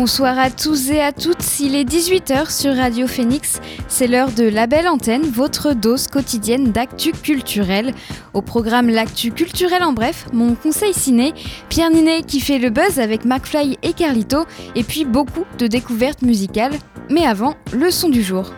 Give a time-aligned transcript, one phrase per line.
[0.00, 4.44] Bonsoir à tous et à toutes, il est 18h sur Radio Phoenix, c'est l'heure de
[4.44, 7.92] La Belle Antenne, votre dose quotidienne d'actu culturel.
[8.32, 11.34] Au programme L'actu culturel en bref, mon conseil ciné,
[11.68, 16.22] Pierre Ninet qui fait le buzz avec McFly et Carlito, et puis beaucoup de découvertes
[16.22, 16.78] musicales.
[17.10, 18.54] Mais avant, le son du jour.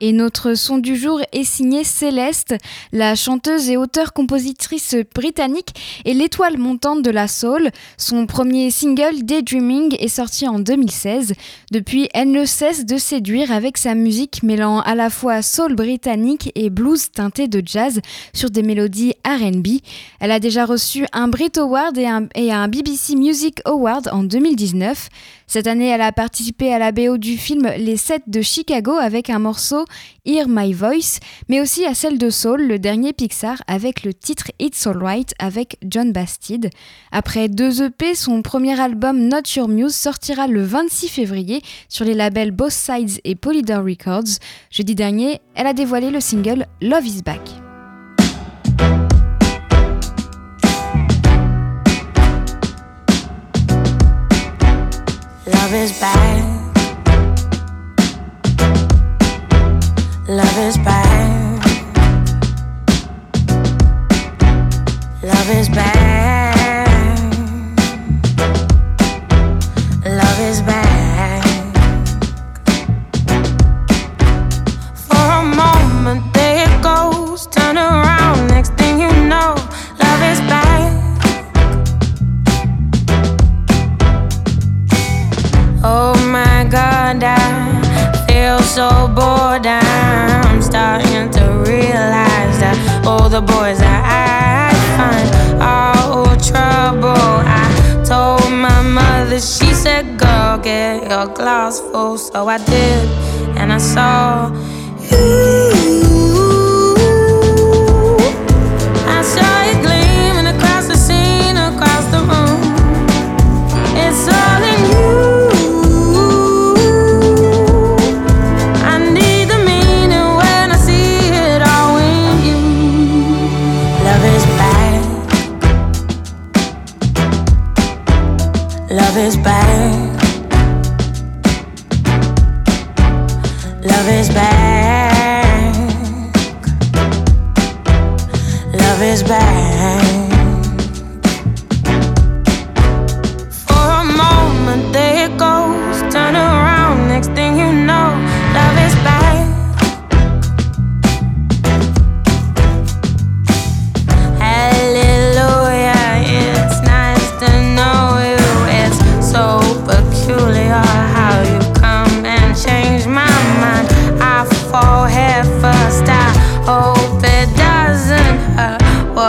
[0.00, 2.54] Et notre son du jour est signé Céleste,
[2.92, 5.74] la chanteuse et auteure-compositrice britannique
[6.04, 7.70] et l'étoile montante de la soul.
[7.96, 11.34] Son premier single Daydreaming est sorti en 2016.
[11.72, 16.52] Depuis, elle ne cesse de séduire avec sa musique mêlant à la fois soul britannique
[16.54, 18.00] et blues teinté de jazz
[18.32, 19.66] sur des mélodies RB.
[20.20, 25.08] Elle a déjà reçu un Brit Award et un, BBC Music Award en 2019.
[25.46, 29.30] Cette année, elle a participé à la BO du film Les 7 de Chicago avec
[29.30, 29.86] un morceau
[30.24, 34.50] Hear My Voice, mais aussi à celle de Soul, le dernier Pixar, avec le titre
[34.58, 36.70] It's Alright avec John Bastide.
[37.12, 42.14] Après deux EP, son premier album Not Your Muse sortira le 26 février sur les
[42.14, 44.38] labels Both Sides et Polydor Records.
[44.70, 47.40] Jeudi dernier, elle a dévoilé le single Love Is Back.
[55.46, 56.47] Love is back.
[60.28, 61.64] Love is bad.
[65.22, 66.17] Love is back.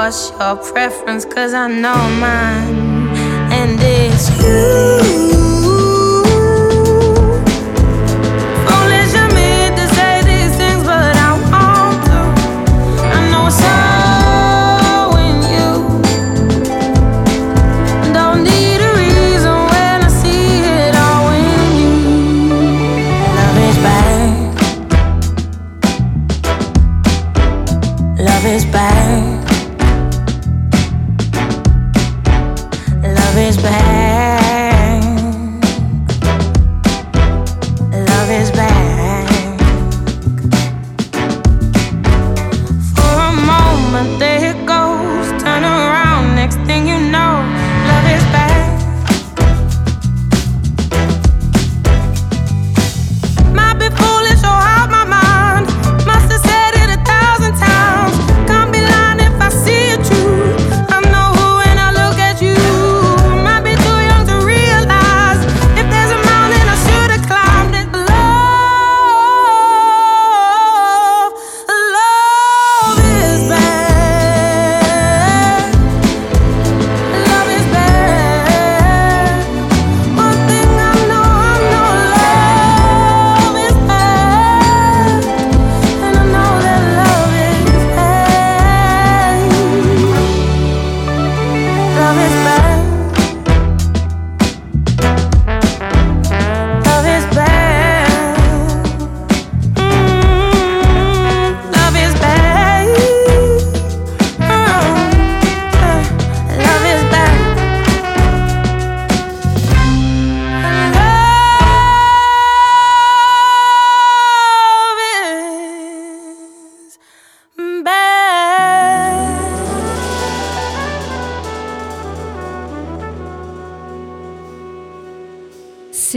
[0.09, 1.23] What's your preference?
[1.23, 3.09] Cause I know mine.
[3.53, 5.38] And it's you.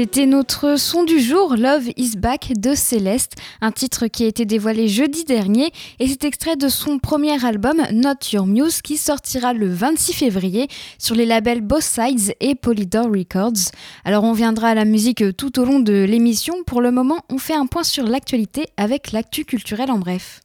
[0.03, 4.45] C'était notre son du jour, Love is Back de Céleste, un titre qui a été
[4.45, 5.71] dévoilé jeudi dernier
[6.01, 10.67] et c'est extrait de son premier album Not Your Muse qui sortira le 26 février
[10.99, 13.71] sur les labels Both Sides et Polydor Records.
[14.05, 16.65] Alors on viendra à la musique tout au long de l'émission.
[16.67, 20.41] Pour le moment, on fait un point sur l'actualité avec l'actu culturel en bref.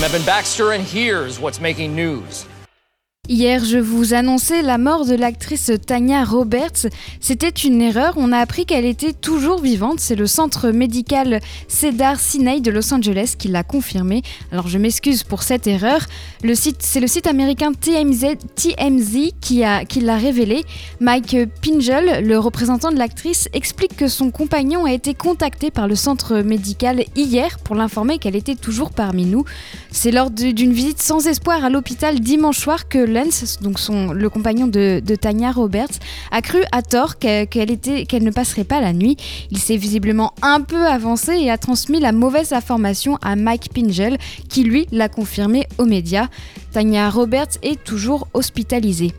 [0.00, 2.46] I'm Evan Baxter, and here's what's making news.
[3.32, 6.88] Hier, je vous annonçais la mort de l'actrice Tanya Roberts.
[7.20, 8.14] C'était une erreur.
[8.16, 10.00] On a appris qu'elle était toujours vivante.
[10.00, 11.38] C'est le centre médical
[11.68, 14.22] Cedar Sinai de Los Angeles qui l'a confirmé.
[14.50, 16.06] Alors, je m'excuse pour cette erreur.
[16.42, 18.34] Le site, c'est le site américain TMZ,
[19.40, 20.64] qui l'a révélé.
[20.98, 25.94] Mike Pingel, le représentant de l'actrice, explique que son compagnon a été contacté par le
[25.94, 29.44] centre médical hier pour l'informer qu'elle était toujours parmi nous.
[29.92, 33.19] C'est lors d'une visite sans espoir à l'hôpital dimanche soir que
[33.60, 35.98] donc son, le compagnon de, Tanya Roberts,
[36.30, 39.16] a cru à tort qu'elle ne passerait pas la nuit.
[39.50, 44.18] Il s'est visiblement un peu avancé et a transmis la mauvaise information à Mike Pingel,
[44.48, 46.28] qui lui l'a confirmé aux médias.
[46.72, 49.12] Tanya Roberts est toujours hospitalisée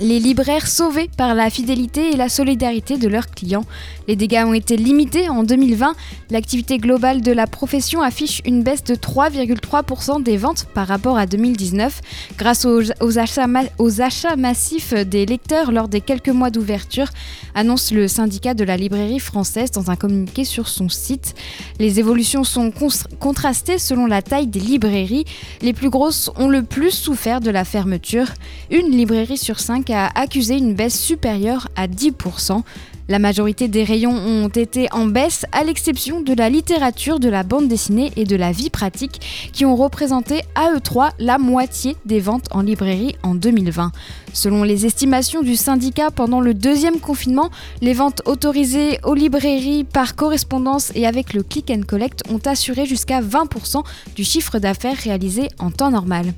[0.00, 3.64] les libraires sauvés par la fidélité et la solidarité de leurs clients.
[4.08, 5.94] Les dégâts ont été limités en 2020.
[6.30, 11.26] L'activité globale de la profession affiche une baisse de 3,3% des ventes par rapport à
[11.26, 12.00] 2019
[12.36, 17.08] grâce aux, achats massifs des lecteurs lors des quelques mois d'ouverture,
[17.54, 21.34] annonce le syndicat de la librairie française dans un communiqué sur son site.
[21.78, 22.72] Les évolutions sont
[23.20, 25.24] contrastées selon la taille des librairies.
[25.62, 28.26] Les plus grosses ont le plus souffert de la fermeture.
[28.70, 32.62] Une librairie sur cinq a accusé une baisse supérieure à 10%.
[33.06, 37.42] La majorité des rayons ont été en baisse, à l'exception de la littérature, de la
[37.42, 41.98] bande dessinée et de la vie pratique, qui ont représenté à eux trois la moitié
[42.06, 43.92] des ventes en librairie en 2020.
[44.32, 47.50] Selon les estimations du syndicat, pendant le deuxième confinement,
[47.82, 52.86] les ventes autorisées aux librairies par correspondance et avec le click and collect ont assuré
[52.86, 53.84] jusqu'à 20%
[54.16, 56.32] du chiffre d'affaires réalisé en temps normal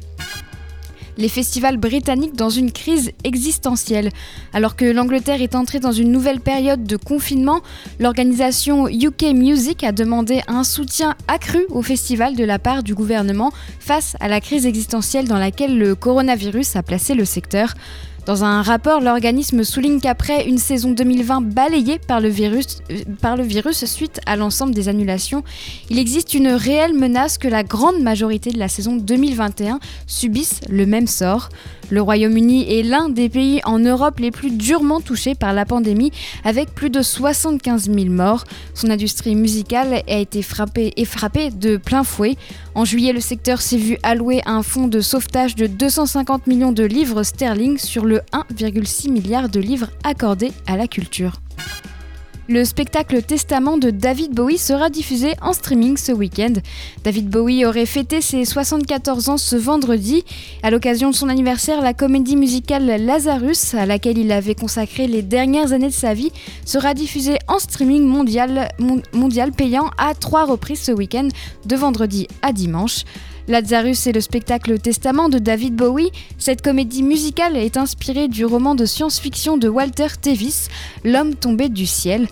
[1.17, 4.11] les festivals britanniques dans une crise existentielle.
[4.53, 7.61] Alors que l'Angleterre est entrée dans une nouvelle période de confinement,
[7.99, 13.53] l'organisation UK Music a demandé un soutien accru au festival de la part du gouvernement
[13.81, 17.75] face à la crise existentielle dans laquelle le coronavirus a placé le secteur.
[18.27, 23.37] Dans un rapport, l'organisme souligne qu'après une saison 2020 balayée par le, virus, euh, par
[23.37, 25.45] le virus suite à l'ensemble des annulations,
[25.91, 30.87] il existe une réelle menace que la grande majorité de la saison 2021 subisse le
[30.87, 31.51] même sort.
[31.91, 36.11] Le Royaume-Uni est l'un des pays en Europe les plus durement touchés par la pandémie,
[36.45, 38.45] avec plus de 75 000 morts.
[38.75, 42.37] Son industrie musicale a été frappée et frappée de plein fouet.
[42.75, 46.85] En juillet, le secteur s'est vu allouer un fonds de sauvetage de 250 millions de
[46.85, 51.41] livres sterling sur le 1,6 milliard de livres accordés à la culture.
[52.49, 56.53] Le spectacle Testament de David Bowie sera diffusé en streaming ce week-end.
[57.03, 60.25] David Bowie aurait fêté ses 74 ans ce vendredi.
[60.63, 65.23] À l'occasion de son anniversaire, la comédie musicale Lazarus, à laquelle il avait consacré les
[65.23, 66.31] dernières années de sa vie,
[66.65, 68.69] sera diffusée en streaming mondial,
[69.13, 71.27] mondial payant à trois reprises ce week-end,
[71.65, 73.03] de vendredi à dimanche.
[73.49, 76.11] Lazarus est le spectacle Testament de David Bowie.
[76.37, 80.69] Cette comédie musicale est inspirée du roman de science-fiction de Walter Tevis,
[81.05, 82.27] L'homme tombé du ciel.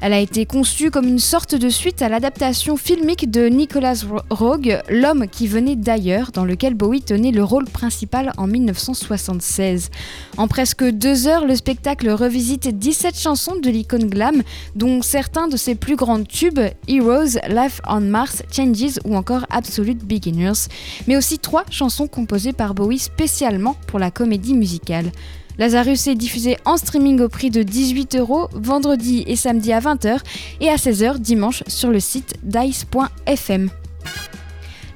[0.00, 4.80] Elle a été conçue comme une sorte de suite à l'adaptation filmique de Nicholas Rogue,
[4.88, 9.90] L'homme qui venait d'ailleurs, dans lequel Bowie tenait le rôle principal en 1976.
[10.36, 14.42] En presque deux heures, le spectacle revisite 17 chansons de l'icône glam,
[14.76, 20.04] dont certains de ses plus grands tubes, Heroes, Life on Mars, Changes ou encore Absolute
[20.04, 20.68] Beginners,
[21.08, 25.10] mais aussi trois chansons composées par Bowie spécialement pour la comédie musicale.
[25.58, 30.18] Lazarus est diffusé en streaming au prix de 18 euros vendredi et samedi à 20h
[30.60, 33.68] et à 16h dimanche sur le site dice.fm.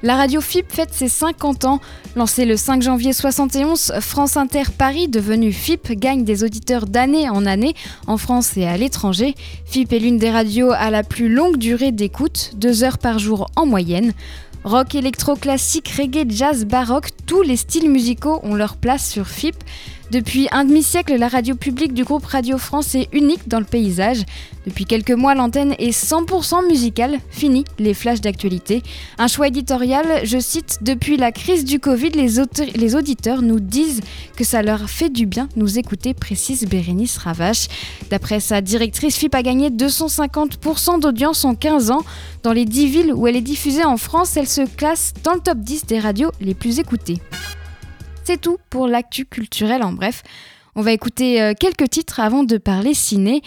[0.03, 1.79] La radio FIP fête ses 50 ans.
[2.15, 7.45] Lancée le 5 janvier 71, France Inter Paris, devenue FIP, gagne des auditeurs d'année en
[7.45, 7.73] année
[8.07, 9.33] en France et à l'étranger.
[9.65, 13.49] FIP est l'une des radios à la plus longue durée d'écoute, deux heures par jour
[13.55, 14.13] en moyenne.
[14.65, 19.55] Rock, électro, classique, reggae, jazz, baroque, tous les styles musicaux ont leur place sur FIP.
[20.11, 24.23] Depuis un demi-siècle, la radio publique du groupe Radio France est unique dans le paysage.
[24.65, 27.19] Depuis quelques mois, l'antenne est 100% musicale.
[27.29, 28.83] Fini les flashs d'actualité.
[29.17, 34.01] Un choix éditorial, je cite, Depuis la crise du Covid, les, auditeurs nous disent
[34.35, 37.67] que ça leur fait du bien nous écouter, précise Bérénice Ravache.
[38.09, 42.03] D'après sa directrice, FIP a gagné 250% d'audience en 15 ans.
[42.43, 45.39] Dans les 10 villes où elle est diffusée en France, elle se classe dans le
[45.39, 47.19] top 10 des radios les plus écoutées.
[48.25, 50.23] C'est tout pour l'actu culturel en bref.
[50.75, 53.41] On va écouter euh, quelques titres avant de parler ciné.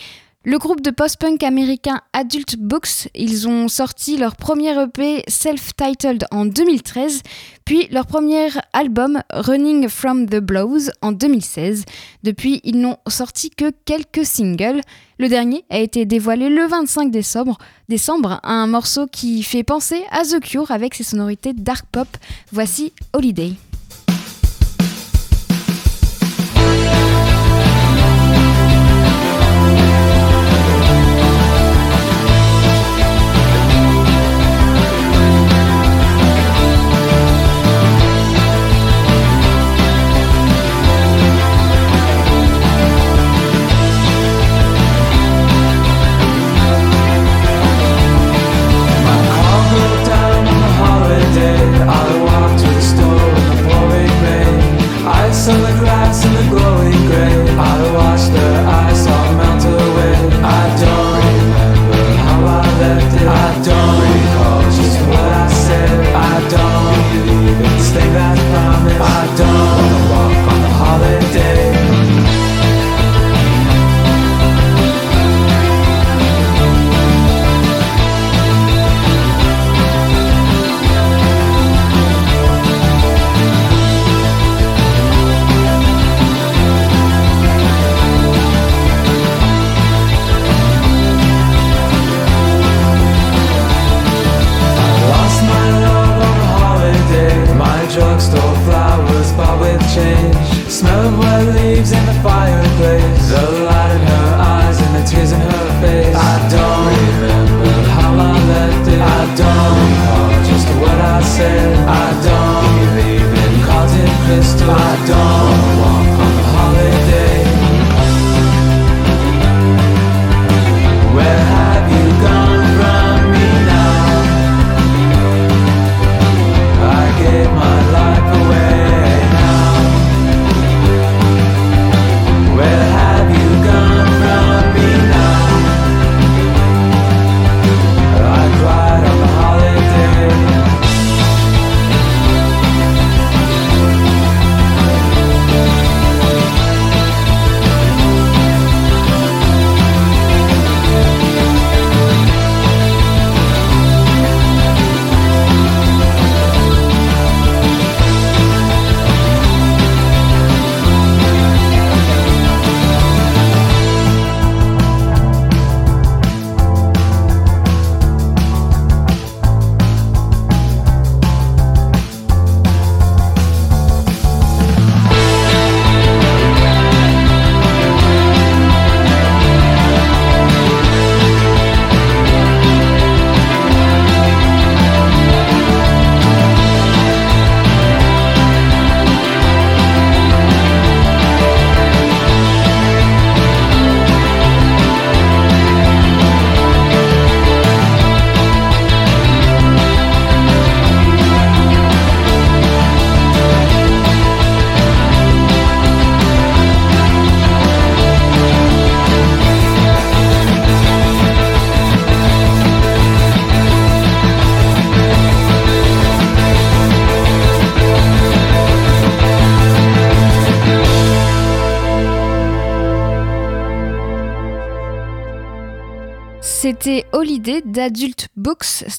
[0.44, 6.44] Le groupe de post-punk américain Adult Books, ils ont sorti leur premier EP self-titled en
[6.44, 7.22] 2013,
[7.64, 11.84] puis leur premier album Running from the Blows en 2016.
[12.22, 14.82] Depuis, ils n'ont sorti que quelques singles.
[15.18, 20.22] Le dernier a été dévoilé le 25 décembre, décembre, un morceau qui fait penser à
[20.22, 22.08] The Cure avec ses sonorités dark pop.
[22.52, 23.54] Voici Holiday.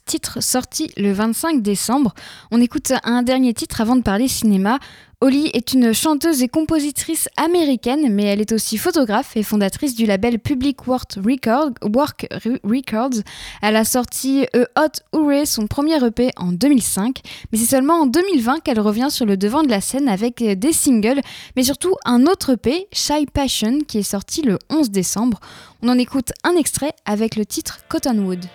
[0.06, 2.14] Titre sorti le 25 décembre.
[2.52, 4.80] On écoute un dernier titre avant de parler cinéma.
[5.20, 10.06] Holly est une chanteuse et compositrice américaine, mais elle est aussi photographe et fondatrice du
[10.06, 13.24] label Public Work, Records.
[13.64, 17.22] Elle a sorti A Hot Hooray, son premier EP, en 2005,
[17.52, 20.74] mais c'est seulement en 2020 qu'elle revient sur le devant de la scène avec des
[20.74, 21.22] singles,
[21.56, 25.40] mais surtout un autre EP, Shy Passion, qui est sorti le 11 décembre.
[25.82, 28.46] On en écoute un extrait avec le titre Cottonwood.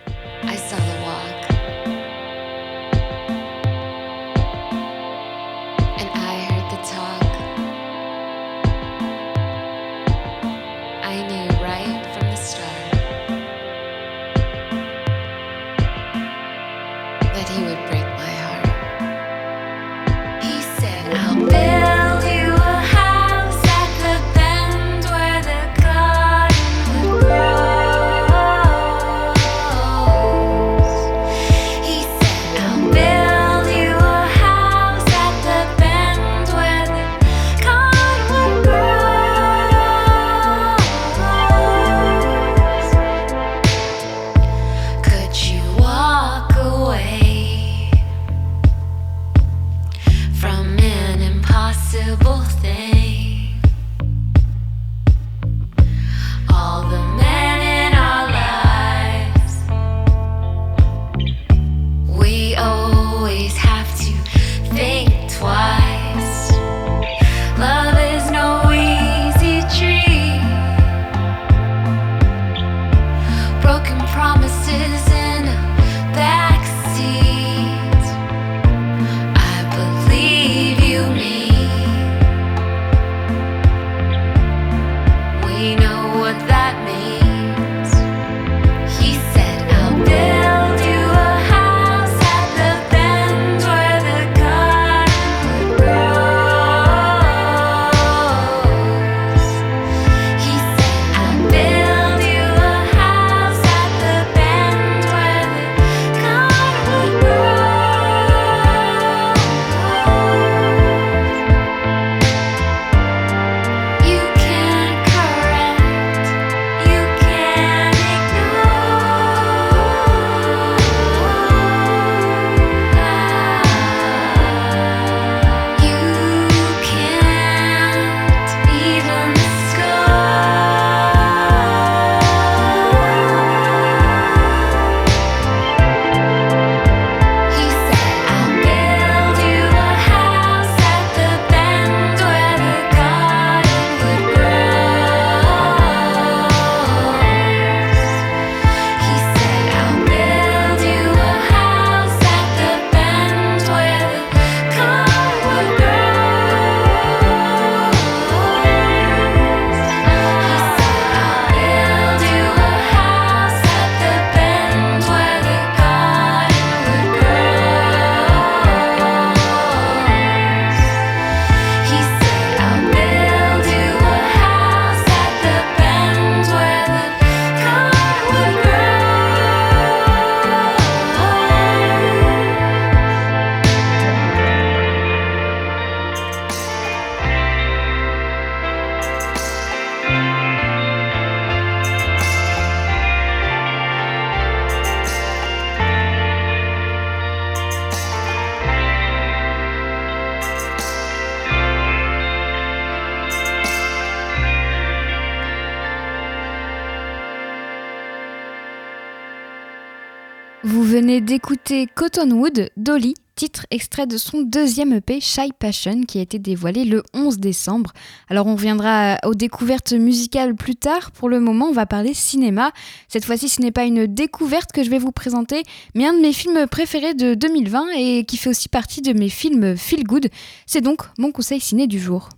[210.64, 216.84] D'écouter Cottonwood Dolly, titre extrait de son deuxième EP Shy Passion qui a été dévoilé
[216.84, 217.92] le 11 décembre.
[218.28, 221.10] Alors on reviendra aux découvertes musicales plus tard.
[221.10, 222.70] Pour le moment, on va parler cinéma.
[223.08, 225.62] Cette fois-ci, ce n'est pas une découverte que je vais vous présenter,
[225.94, 229.28] mais un de mes films préférés de 2020 et qui fait aussi partie de mes
[229.28, 230.28] films feel good.
[230.66, 232.28] C'est donc mon conseil ciné du jour.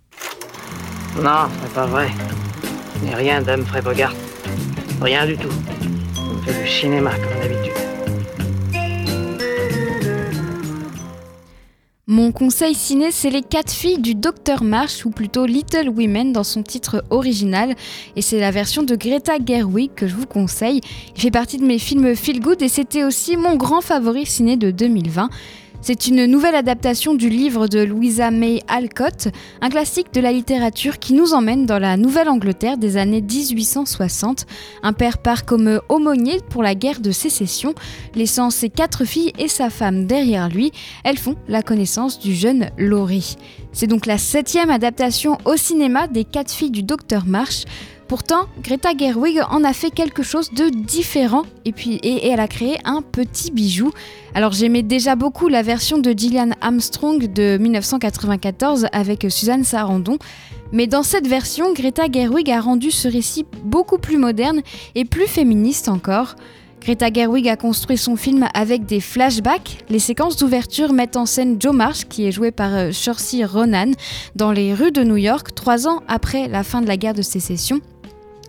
[1.22, 2.10] Non, c'est pas vrai.
[3.02, 4.14] N'est rien d'Humphrey Bogart.
[5.00, 5.48] Rien du tout.
[6.18, 7.83] On fait du cinéma comme d'habitude.
[12.06, 16.44] Mon conseil ciné, c'est Les quatre filles du Docteur Marsh, ou plutôt Little Women dans
[16.44, 17.74] son titre original.
[18.14, 20.82] Et c'est la version de Greta Gerwig que je vous conseille.
[21.16, 24.58] Il fait partie de mes films feel good et c'était aussi mon grand favori ciné
[24.58, 25.30] de 2020.
[25.86, 29.28] C'est une nouvelle adaptation du livre de Louisa May Alcott,
[29.60, 34.46] un classique de la littérature qui nous emmène dans la Nouvelle-Angleterre des années 1860.
[34.82, 37.74] Un père part comme aumônier pour la guerre de sécession,
[38.14, 40.72] laissant ses quatre filles et sa femme derrière lui.
[41.04, 43.36] Elles font la connaissance du jeune Laurie.
[43.72, 47.64] C'est donc la septième adaptation au cinéma des quatre filles du docteur Marsh.
[48.08, 53.00] Pourtant, Greta Gerwig en a fait quelque chose de différent et elle a créé un
[53.00, 53.92] petit bijou.
[54.34, 60.18] Alors j'aimais déjà beaucoup la version de Gillian Armstrong de 1994 avec Suzanne Sarandon,
[60.72, 64.60] mais dans cette version, Greta Gerwig a rendu ce récit beaucoup plus moderne
[64.94, 66.36] et plus féministe encore.
[66.82, 69.84] Greta Gerwig a construit son film avec des flashbacks.
[69.88, 73.92] Les séquences d'ouverture mettent en scène Joe Marsh, qui est joué par euh, Saoirse Ronan,
[74.36, 77.22] dans les rues de New York, trois ans après la fin de la guerre de
[77.22, 77.80] sécession.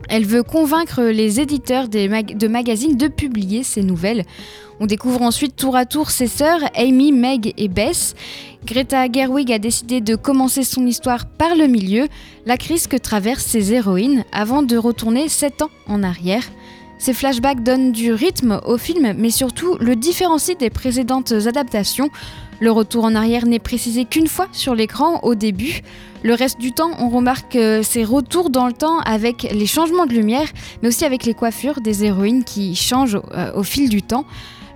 [0.10, 4.24] Elle veut convaincre les éditeurs de magazines de publier ses nouvelles.
[4.80, 8.14] On découvre ensuite tour à tour ses sœurs, Amy, Meg et Bess.
[8.66, 12.08] Greta Gerwig a décidé de commencer son histoire par le milieu,
[12.46, 16.44] la crise que traversent ses héroïnes, avant de retourner 7 ans en arrière.
[16.98, 22.10] Ces flashbacks donnent du rythme au film, mais surtout le différencient des précédentes adaptations.
[22.60, 25.82] Le retour en arrière n'est précisé qu'une fois sur l'écran au début.
[26.24, 30.14] Le reste du temps, on remarque ces retours dans le temps avec les changements de
[30.14, 30.48] lumière,
[30.82, 34.26] mais aussi avec les coiffures des héroïnes qui changent euh, au fil du temps.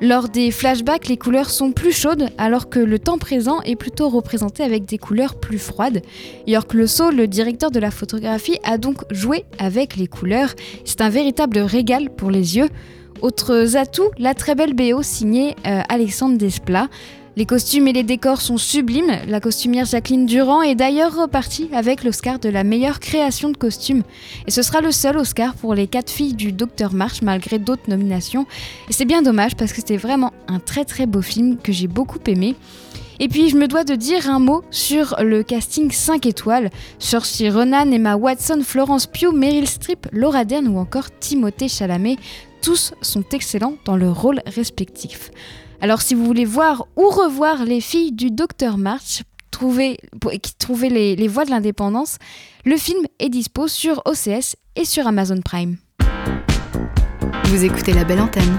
[0.02, 4.08] Lors des flashbacks, les couleurs sont plus chaudes, alors que le temps présent est plutôt
[4.08, 6.02] représenté avec des couleurs plus froides.
[6.48, 10.54] York Le Sceau, le directeur de la photographie, a donc joué avec les couleurs.
[10.86, 12.70] C'est un véritable régal pour les yeux.
[13.22, 16.88] Autres atouts, la très belle BO signée euh, Alexandre Desplat.
[17.40, 19.14] Les costumes et les décors sont sublimes.
[19.30, 24.04] La costumière Jacqueline Durand est d'ailleurs repartie avec l'Oscar de la meilleure création de costumes.
[24.46, 27.88] Et ce sera le seul Oscar pour les quatre filles du Docteur March malgré d'autres
[27.90, 28.46] nominations.
[28.90, 31.88] Et c'est bien dommage parce que c'était vraiment un très très beau film que j'ai
[31.88, 32.58] beaucoup aimé.
[33.22, 36.70] Et puis je me dois de dire un mot sur le casting 5 étoiles.
[37.00, 42.18] Saoirse Ronan, Emma Watson, Florence Pugh, Meryl Streep, Laura Dern ou encore Timothée Chalamet,
[42.62, 45.32] tous sont excellents dans leurs rôles respectifs.
[45.82, 49.98] Alors si vous voulez voir ou revoir les filles du Docteur March, trouver,
[50.90, 52.18] les, les voix de l'indépendance,
[52.66, 55.78] le film est dispo sur OCS et sur Amazon Prime.
[57.46, 58.58] Vous écoutez la belle antenne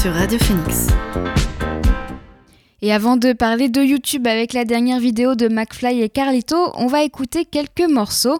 [0.00, 0.86] sur Radio Phoenix.
[2.80, 6.86] Et avant de parler de YouTube avec la dernière vidéo de McFly et Carlito, on
[6.86, 8.38] va écouter quelques morceaux.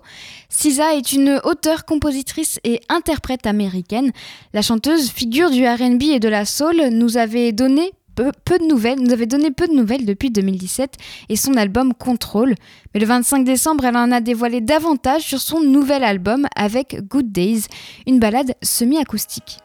[0.49, 4.13] Sisa est une auteure, compositrice et interprète américaine.
[4.55, 10.05] La chanteuse, figure du RB et de la soul, nous avait donné peu, de nouvelles
[10.05, 10.95] depuis 2017
[11.29, 12.55] et son album Control.
[12.95, 17.33] Mais le 25 décembre, elle en a dévoilé davantage sur son nouvel album avec Good
[17.33, 17.67] Days,
[18.07, 19.59] une balade semi-acoustique.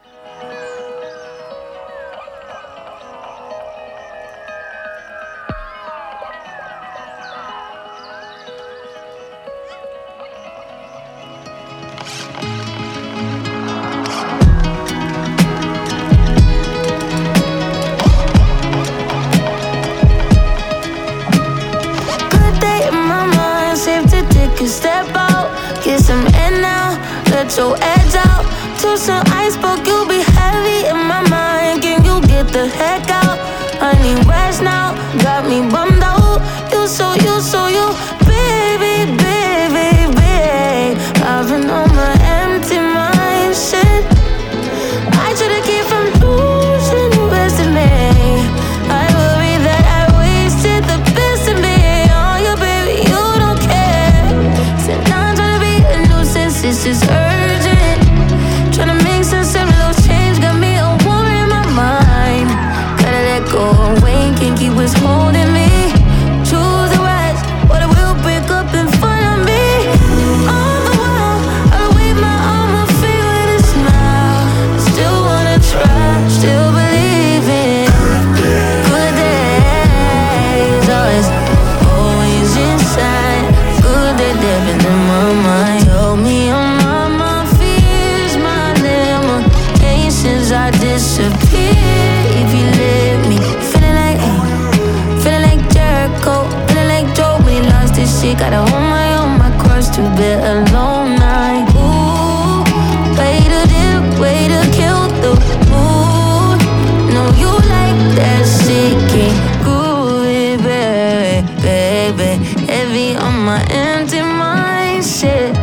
[112.24, 112.44] Baby.
[112.72, 115.54] Heavy on my empty mind, shit.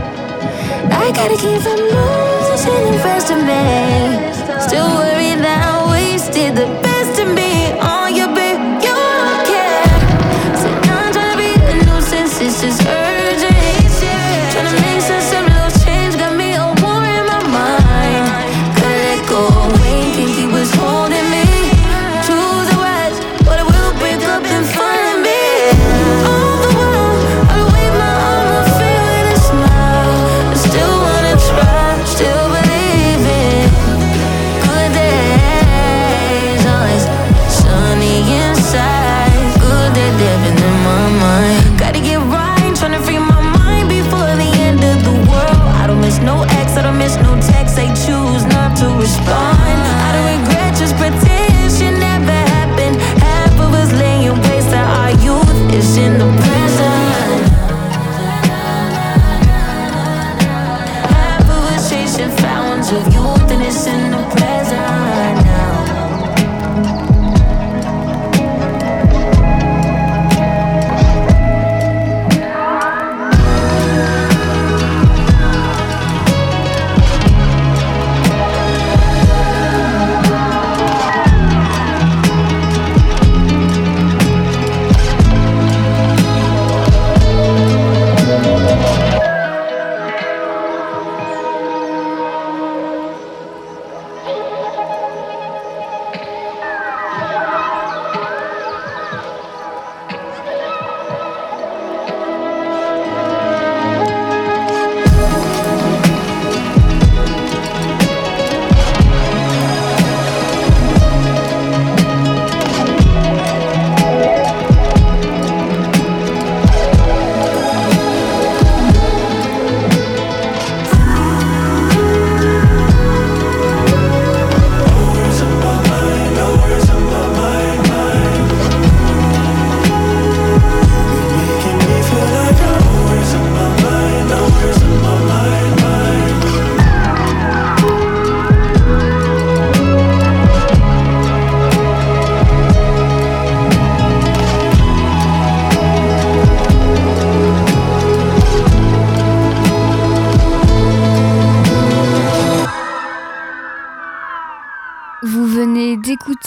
[1.03, 3.63] I gotta keep from losing the rest of me.
[4.67, 5.10] Still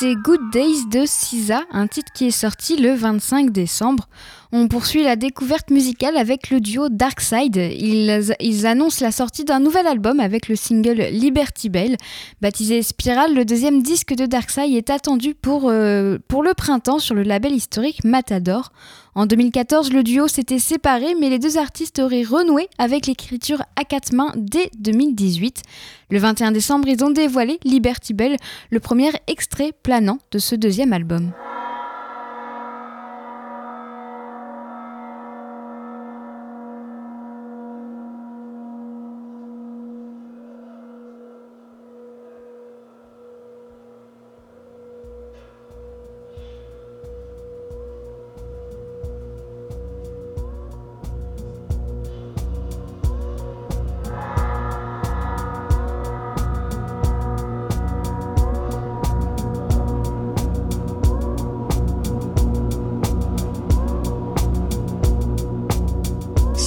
[0.04, 4.06] d'écouter Good Days de Sisa, un titre qui est sorti le 25 décembre.
[4.56, 7.56] On poursuit la découverte musicale avec le duo Darkside.
[7.56, 11.96] Ils, annoncent la sortie d'un nouvel album avec le single Liberty Bell.
[12.40, 17.16] Baptisé Spiral, le deuxième disque de Darkside est attendu pour, euh, pour le printemps sur
[17.16, 18.70] le label historique Matador.
[19.16, 23.82] En 2014, le duo s'était séparé, mais les deux artistes auraient renoué avec l'écriture à
[23.82, 25.62] quatre mains dès 2018.
[26.10, 28.36] Le 21 décembre, ils ont dévoilé Liberty Bell,
[28.70, 31.32] le premier extrait planant de ce deuxième album.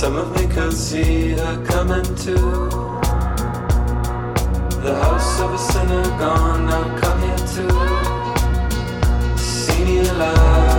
[0.08, 2.34] Some of me could see her coming to
[4.82, 6.66] the house of a sinner gone.
[6.66, 7.68] Now come here to
[9.38, 10.77] see me alive.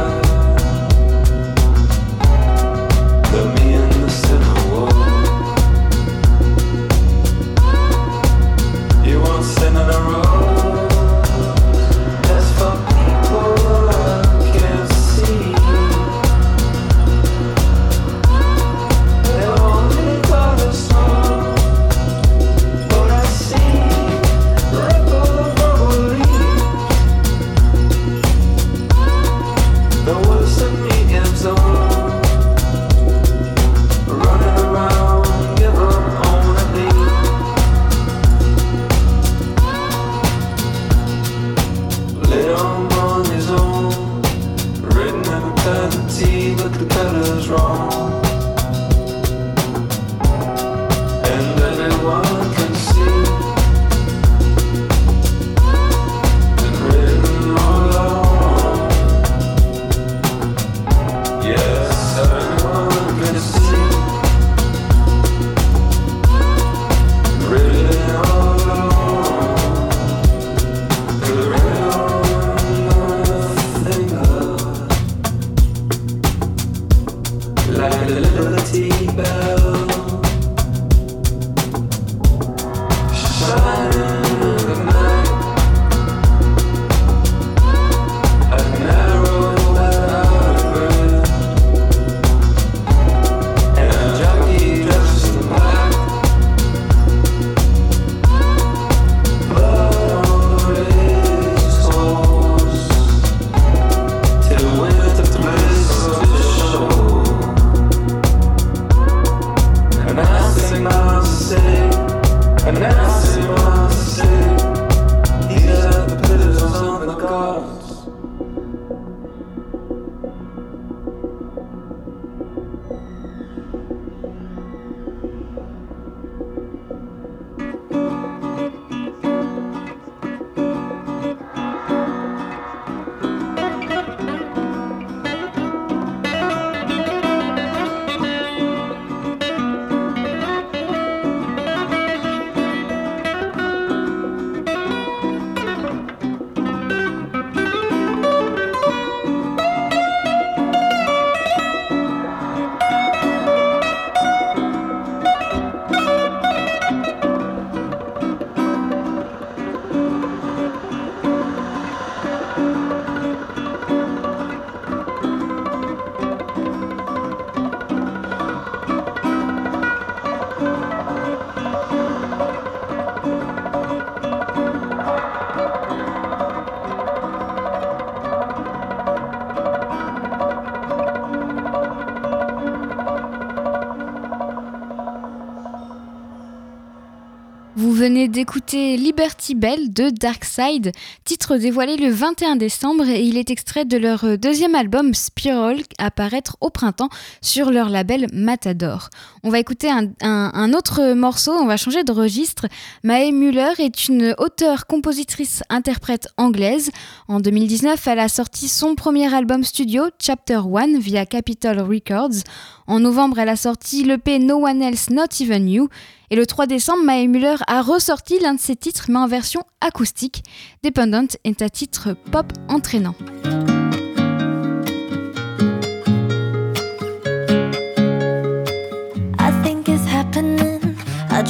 [188.27, 190.91] D'écouter Liberty Bell de Darkside,
[191.25, 196.11] titre dévoilé le 21 décembre et il est extrait de leur deuxième album Spiral à
[196.11, 199.11] paraître au printemps sur leur label Matador.
[199.45, 202.67] On va écouter un, un- un autre morceau, on va changer de registre.
[203.05, 206.91] Mae Muller est une auteure, compositrice, interprète anglaise.
[207.29, 212.43] En 2019, elle a sorti son premier album studio, Chapter One, via Capitol Records.
[212.89, 215.89] En novembre, elle a sorti l'EP No One Else Not Even You.
[216.31, 219.63] Et le 3 décembre, Mae Muller a ressorti l'un de ses titres, mais en version
[219.83, 220.43] acoustique.
[220.83, 223.15] Dependent est un titre pop entraînant.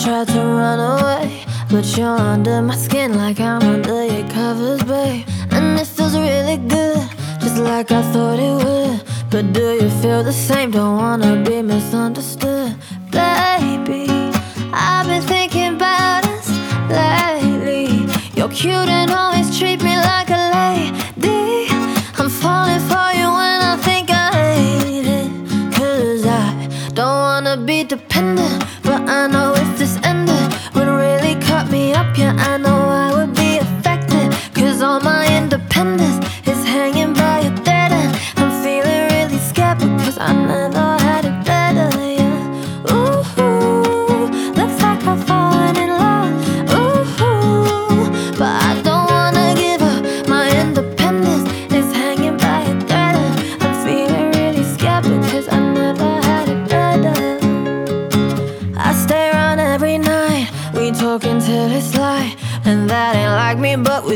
[0.09, 5.25] To run away, but you're under my skin like I'm under your covers, babe.
[5.51, 7.03] And it feels really good,
[7.41, 9.18] just like I thought it would.
[9.31, 10.71] But do you feel the same?
[10.71, 12.75] Don't wanna be misunderstood,
[13.11, 14.09] baby.
[14.73, 16.49] I've been thinking about us
[16.89, 18.09] lately.
[18.35, 21.69] You're cute and always treat me like a lady.
[22.19, 25.31] I'm falling for you when I think I hate it.
[25.77, 31.71] Cause I don't wanna be dependent, but I know if this ended would really cut
[31.71, 32.17] me up.
[32.17, 34.33] Yeah, I know I would be affected.
[34.55, 36.18] Cause all my independence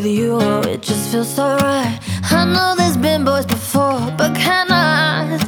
[0.03, 1.99] with you, oh, it just feels so right.
[2.31, 5.39] I know there's been boys before, but can I?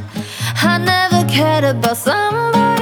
[0.62, 2.73] I never cared about somebody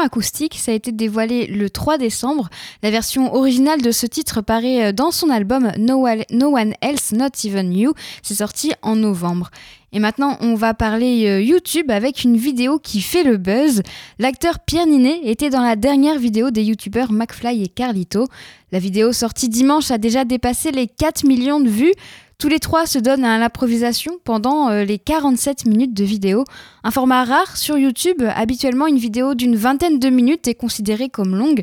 [0.00, 0.56] acoustique.
[0.58, 2.48] Ça a été dévoilé le 3 décembre.
[2.82, 6.74] La version originale de ce titre paraît euh, dans son album No One, No One
[6.80, 7.92] Else, Not Even You.
[8.22, 9.50] C'est sorti en novembre.
[9.92, 13.82] Et maintenant, on va parler euh, YouTube avec une vidéo qui fait le buzz.
[14.18, 18.26] L'acteur Pierre Ninet était dans la dernière vidéo des youtubeurs McFly et Carlito.
[18.72, 21.94] La vidéo sortie dimanche a déjà dépassé les 4 millions de vues.
[22.38, 26.44] Tous les trois se donnent à l'improvisation pendant euh, les 47 minutes de vidéo.
[26.82, 28.22] Un format rare sur YouTube.
[28.34, 31.62] Habituellement, une vidéo d'une vingtaine de minutes est considérée comme longue.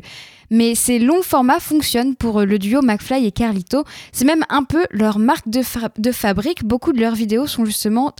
[0.50, 3.84] Mais ces longs formats fonctionnent pour euh, le duo McFly et Carlito.
[4.12, 5.62] C'est même un peu leur marque de,
[5.98, 6.64] de fabrique.
[6.64, 8.12] Beaucoup de leurs vidéos sont justement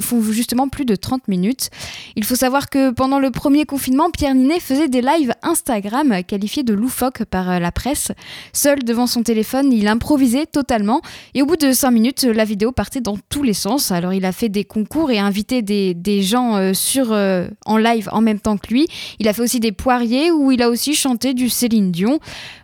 [0.00, 1.70] font justement plus de 30 minutes.
[2.16, 6.62] Il faut savoir que pendant le premier confinement, Pierre Ninet faisait des lives Instagram qualifiés
[6.62, 8.12] de loufoques par euh, la presse.
[8.52, 11.00] Seul devant son téléphone, il improvisait totalement
[11.34, 13.90] et au bout de 5 minutes, la vidéo partait dans tous les sens.
[13.90, 18.08] Alors il a fait des concours et invité des, gens euh, sur, euh, en live
[18.12, 18.86] en même temps que lui.
[19.18, 22.18] Il a fait aussi des poiriers où il a aussi chanté du Céline Dion.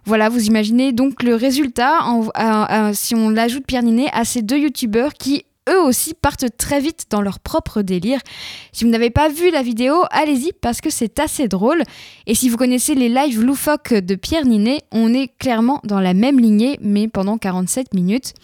[0.04, 1.98] Voilà, vous imaginez donc le résultat
[2.92, 7.06] si on l'ajoute Pierre Ninet à ces deux youtubeurs qui eux aussi partent très vite
[7.10, 8.20] dans leur propre délire.
[8.72, 11.82] Si vous n'avez pas vu la vidéo, allez-y parce que c'est assez drôle.
[12.26, 16.14] Et si vous connaissez les lives loufoques de Pierre Ninet, on est clairement dans la
[16.14, 18.34] même lignée, mais pendant 47 minutes.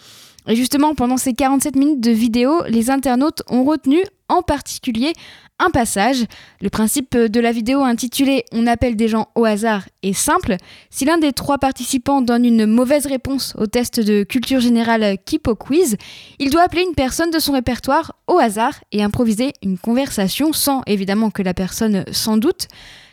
[0.47, 5.13] Et justement, pendant ces 47 minutes de vidéo, les internautes ont retenu en particulier
[5.59, 6.25] un passage.
[6.61, 10.57] Le principe de la vidéo intitulée On appelle des gens au hasard est simple.
[10.89, 15.55] Si l'un des trois participants donne une mauvaise réponse au test de culture générale Kipo
[15.55, 15.97] Quiz,
[16.39, 20.81] il doit appeler une personne de son répertoire au hasard et improviser une conversation sans
[20.87, 22.67] évidemment que la personne s'en doute.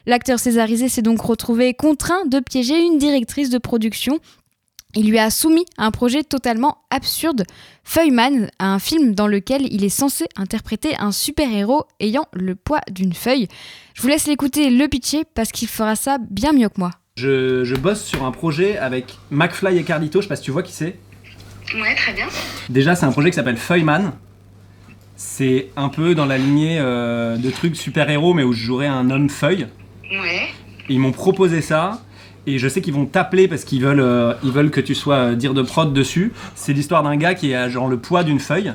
[0.06, 4.18] L'acteur césarisé s'est donc retrouvé contraint de piéger une directrice de production
[4.94, 7.44] il lui a soumis un projet totalement absurde,
[7.84, 13.14] Feuilleman, un film dans lequel il est censé interpréter un super-héros ayant le poids d'une
[13.14, 13.48] feuille.
[13.94, 16.90] Je vous laisse l'écouter le pitcher parce qu'il fera ça bien mieux que moi.
[17.16, 20.50] Je, je bosse sur un projet avec McFly et Carlito, je sais pas si tu
[20.50, 20.98] vois qui c'est.
[21.74, 22.26] Ouais, très bien.
[22.68, 24.12] Déjà, c'est un projet qui s'appelle Feuilleman.
[25.16, 29.10] C'est un peu dans la lignée euh, de trucs super-héros, mais où je jouerais un
[29.10, 29.68] homme feuille.
[30.10, 30.48] Ouais.
[30.88, 32.02] Et ils m'ont proposé ça.
[32.46, 35.14] Et je sais qu'ils vont t'appeler parce qu'ils veulent, euh, ils veulent que tu sois
[35.16, 36.32] euh, dire de prod dessus.
[36.56, 38.72] C'est l'histoire d'un gars qui a genre le poids d'une feuille.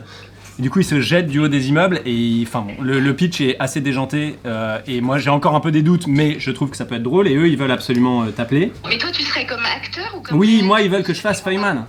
[0.58, 3.00] Et du coup, il se jette du haut des immeubles et il- enfin bon, le,
[3.00, 4.38] le pitch est assez déjanté.
[4.46, 6.96] euh, et moi, j'ai encore un peu des doutes, mais je trouve que ça peut
[6.96, 7.28] être drôle.
[7.28, 8.72] Et eux, ils veulent absolument euh, t'appeler.
[8.88, 10.40] Mais toi, tu serais comme acteur ou comme.
[10.40, 11.86] Oui, moi, ils veulent que je fasse Feuilleman.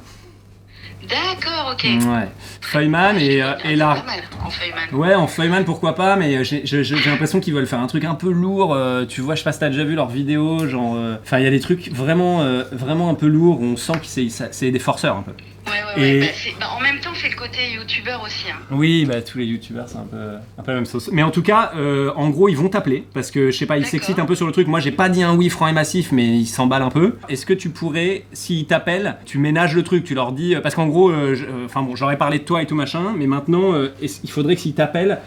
[1.08, 1.84] D'accord, ok.
[1.84, 2.28] Ouais,
[2.60, 3.94] Feuilleman et, euh, et C'est là.
[3.94, 4.20] pas mal
[4.92, 4.96] en.
[4.96, 8.14] Ouais, en Feuilleman, pourquoi pas, mais j'ai j'ai- l'impression qu'ils veulent faire un truc un
[8.14, 8.74] peu lourd.
[8.74, 10.94] euh, tu vois, je sais pas si t'as déjà vu leurs vidéos, genre.
[10.96, 13.76] euh, Enfin, il y a des trucs vraiment, euh, vraiment un peu lourds où on
[13.76, 14.06] sent que
[14.50, 15.32] c'est des forceurs un peu.
[15.68, 16.08] Ouais, ouais, ouais.
[16.16, 16.26] Et- Bah,
[16.60, 18.46] bah, en même temps, c'est le côté youtubeur aussi.
[18.50, 18.56] Hein.
[18.70, 20.16] Oui, bah tous les youtubeurs, c'est un peu,
[20.58, 21.10] un peu la même sauce.
[21.12, 23.78] Mais en tout cas, euh, en gros, ils vont t'appeler parce que je sais pas,
[23.78, 24.66] ils s'excitent un peu sur le truc.
[24.68, 27.16] Moi, j'ai pas dit un oui franc et massif, mais ils s'emballent un peu.
[27.28, 30.86] Est-ce que tu pourrais, s'ils t'appellent, tu ménages le truc, tu leur dis, parce qu'en
[30.86, 33.88] gros, euh, euh, enfin bon, j'aurais parlé de toi et tout machin, mais maintenant, euh,
[34.00, 35.18] il faudrait que s'ils t'appellent,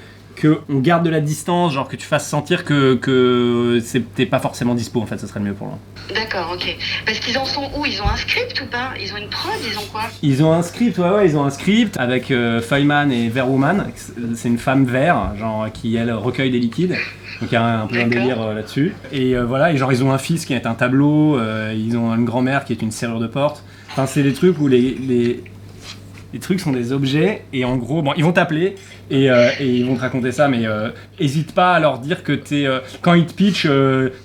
[0.41, 3.79] que on garde de la distance, genre que tu fasses sentir que, que
[4.15, 4.99] t'es pas forcément dispo.
[4.99, 5.77] En fait, ça serait le mieux pour moi.
[6.13, 6.75] D'accord, ok.
[7.05, 7.85] Parce qu'ils en sont où?
[7.85, 8.89] Ils ont un script ou pas?
[8.99, 9.53] Ils ont une prod?
[9.65, 10.01] Ils ont quoi?
[10.23, 13.91] Ils ont un script, ouais, ouais, ils ont un script avec euh, Feuilleman et Verwoman.
[14.35, 16.97] C'est une femme vert, genre qui elle recueille des liquides.
[17.39, 18.93] Donc il y a un, un peu un délire euh, là-dessus.
[19.11, 21.95] Et euh, voilà, et genre ils ont un fils qui est un tableau, euh, ils
[21.97, 23.63] ont une grand-mère qui est une serrure de porte.
[23.91, 25.43] Enfin, c'est des trucs où les, les,
[26.33, 28.75] les trucs sont des objets et en gros, bon, ils vont t'appeler
[29.12, 30.89] et, euh, et ils vont te raconter ça, mais euh,
[31.20, 32.66] hésite pas à leur dire que t'es.
[32.66, 33.68] euh, quand ils te pitchent,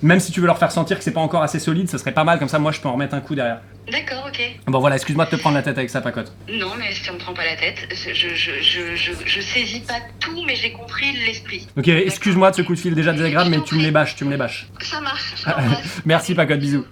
[0.01, 2.13] même si tu veux leur faire sentir que c'est pas encore assez solide, ça serait
[2.13, 3.59] pas mal, comme ça moi je peux en remettre un coup derrière.
[3.91, 4.41] D'accord, ok.
[4.67, 6.33] Bon voilà, excuse-moi de te prendre la tête avec ça, Pacotte.
[6.49, 9.99] Non, mais si on me prend pas la tête, je, je, je, je, saisis pas
[10.19, 11.67] tout, mais j'ai compris l'esprit.
[11.77, 14.25] Ok, excuse-moi de ce coup de fil déjà désagréable, mais tu me les bâches, tu
[14.25, 14.67] me les bâches.
[14.81, 15.33] Ça marche.
[16.05, 16.85] Merci Pacotte, bisous.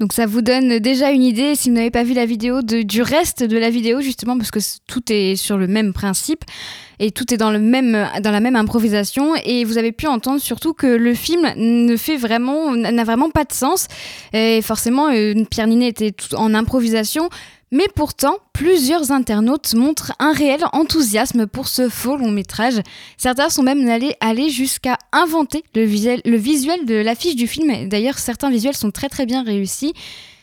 [0.00, 3.00] Donc ça vous donne déjà une idée si vous n'avez pas vu la vidéo du
[3.00, 6.44] reste de la vidéo justement parce que tout est sur le même principe
[6.98, 9.36] et tout est dans le même dans la même improvisation.
[9.44, 13.44] Et vous avez pu entendre surtout que le film ne fait vraiment n'a vraiment pas
[13.44, 13.86] de sens.
[14.32, 17.28] Et forcément euh, Pierre Ninet était tout en improvisation
[17.74, 22.80] mais pourtant, plusieurs internautes montrent un réel enthousiasme pour ce faux long métrage.
[23.16, 27.88] Certains sont même allés, jusqu'à inventer le visuel, le visuel de l'affiche du film.
[27.88, 29.92] D'ailleurs, certains visuels sont très très bien réussis.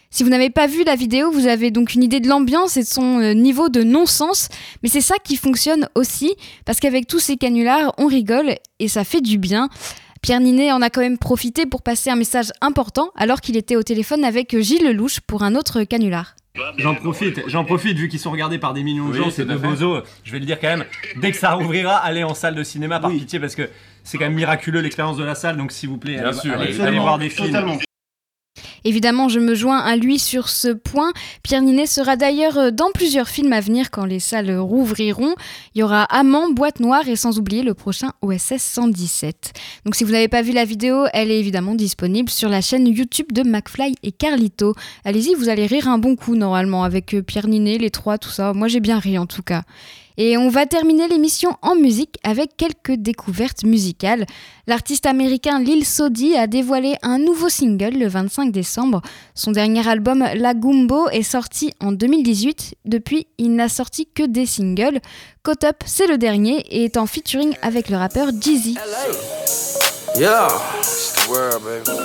[0.10, 2.82] Si vous n'avez pas vu la vidéo, vous avez donc une idée de l'ambiance et
[2.82, 4.50] de son euh, niveau de non-sens.
[4.84, 9.06] Mais c'est ça qui fonctionne aussi, parce qu'avec tous ces canulars, on rigole et ça
[9.06, 9.70] fait du bien.
[10.22, 13.78] Pierre Ninet en a quand même profité pour passer un message important alors qu'il était
[13.78, 16.36] au téléphone avec Gilles Lelouch pour un autre canular.
[16.78, 19.46] J'en profite, j'en profite vu qu'ils sont regardés par des millions de Oui, gens, ces
[19.46, 20.02] deux bozos.
[20.24, 20.86] Je vais le dire quand même,
[21.16, 23.70] dès que ça rouvrira, allez en salle de cinéma par pitié parce que
[24.04, 26.54] c'est quand même miraculeux l'expérience de la salle, donc s'il vous plaît, Bien allez, sûr,
[26.54, 26.88] allez- évidemment.
[26.90, 27.78] allez voir des films.
[28.84, 31.12] Évidemment, je me joins à lui sur ce point.
[31.44, 35.36] Pierre Ninet sera d'ailleurs euh, dans plusieurs films à venir quand les salles rouvriront.
[35.76, 39.54] Il y aura Amant, Boîte Noire et sans oublier le prochain OSS 117.
[39.86, 42.88] Donc si vous n'avez pas vu la vidéo, elle est évidemment disponible sur la chaîne
[42.88, 44.76] YouTube de McFly et Carlito.
[45.06, 48.30] Allez-y, vous allez rire un bon coup normalement avec euh, Pierre Ninet, les trois, tout
[48.30, 48.54] ça.
[48.54, 49.64] Moi j'ai bien ri en tout cas.
[50.24, 54.28] Et on va terminer l'émission en musique avec quelques découvertes musicales.
[54.68, 59.02] L'artiste américain Lil Sodi a dévoilé un nouveau single le 25 décembre.
[59.34, 62.76] Son dernier album La Gumbo est sorti en 2018.
[62.86, 65.00] Depuis, il n'a sorti que des singles.
[65.42, 68.78] Caught Up, c'est le dernier et est en featuring avec le rappeur Jeezy.
[70.16, 71.98] Yeah, it's the world, baby.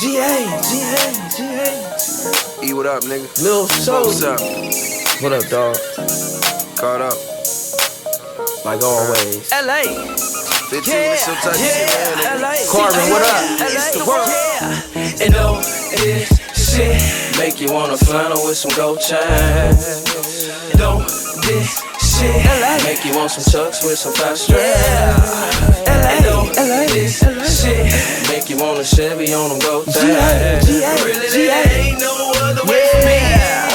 [0.00, 1.04] GA, GA,
[1.36, 2.66] GA.
[2.66, 3.28] E, what up, nigga?
[3.42, 4.40] Lil What's up?
[5.20, 6.37] What up, dog?
[6.78, 7.18] Caught up.
[8.64, 9.50] Like always.
[9.50, 9.82] LA.
[10.70, 12.54] 15 yeah, so touch yeah, LA.
[12.70, 13.66] Corbin, what up?
[13.66, 14.28] It's the world.
[14.30, 15.26] Yeah.
[15.26, 16.94] And all this shit
[17.36, 20.06] make you wanna flannel with some gold chains.
[20.70, 21.00] And all
[21.50, 22.46] this shit
[22.86, 25.88] make you want some chucks with some fast straps.
[25.88, 27.18] And all this
[27.60, 27.90] shit
[28.30, 30.70] make you wanna Chevy on them gold chains.
[31.02, 33.67] Really, there ain't no other way for me.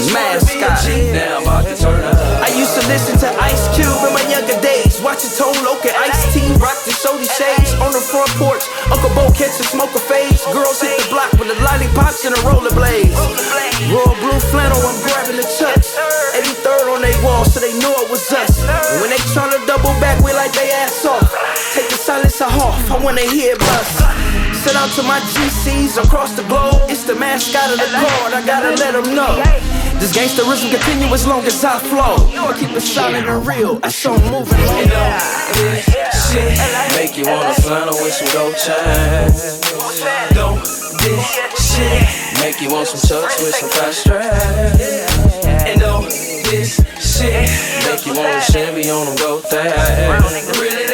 [0.00, 1.12] All my life I just wanna be a G.
[1.12, 2.16] Now I'm about to turn up.
[2.40, 4.96] I used to listen to Ice Cube in my younger days.
[5.04, 5.92] watch it tone local.
[5.92, 7.76] Ice tea, rock the shody shades.
[7.84, 10.40] On the front porch, Uncle Bo catch a smoke a phase.
[10.56, 13.12] Girls hit the block with the lollipops and the rollerblades.
[13.92, 15.92] Royal blue flannel, I'm grabbing the chucks.
[16.32, 18.56] 83rd on they wall, so they knew it was us.
[18.64, 21.28] And when they tryna double back, we like they ass off.
[21.76, 24.00] Take the silence off, I wanna hear it bust.
[24.64, 26.88] Send out to my GCs across the globe.
[26.88, 29.79] It's the mascot of the guard, I gotta let them know.
[30.00, 32.16] This gangsterism continue as long as I flow.
[32.32, 34.58] I keep it solid and real, that's on moving.
[34.58, 35.18] You know,
[35.52, 35.84] this
[36.32, 36.56] shit
[36.96, 39.60] make you wanna flannel with some gold chains.
[40.32, 40.56] Don't
[41.04, 41.26] this
[41.76, 45.44] shit make you want some chucks with some fast straps.
[45.68, 46.08] And don't
[46.48, 47.50] this shit
[47.84, 50.89] make you wanna shimmy on them gold things.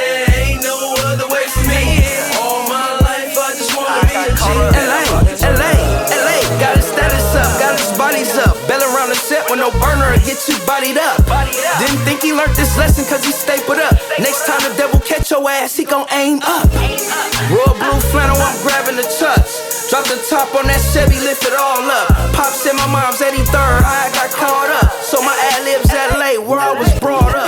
[9.81, 11.21] Burner and get you bodied up.
[11.79, 13.95] Didn't think he learned this lesson cause he stapled up.
[14.19, 16.69] Next time the devil catch your ass, he gon' aim up.
[17.53, 19.91] Royal blue flannel, I'm grabbing the chucks.
[19.91, 22.11] Drop the top on that Chevy, lift it all up.
[22.35, 24.91] Pops in my mom's 83rd, I got caught up.
[24.99, 27.47] So my ad libs LA, where I was brought up.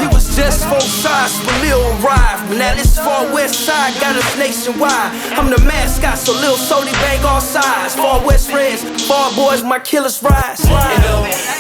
[0.49, 2.57] Just four sides, but Lil arrived.
[2.57, 5.13] Now this far west side got us nationwide.
[5.37, 7.95] I'm the mascot, so Lil Sody bang all sides.
[7.95, 10.63] Far west friends, far boys, my killers rise.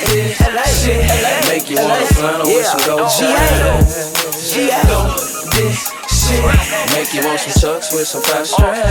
[0.08, 0.40] This
[0.80, 1.04] shit
[1.52, 2.00] make you wanna
[2.48, 4.08] with some gold chains.
[4.56, 4.80] GA.
[4.88, 5.20] Don't
[5.52, 6.40] this shit
[6.96, 8.88] make you want some chucks with some fast straps.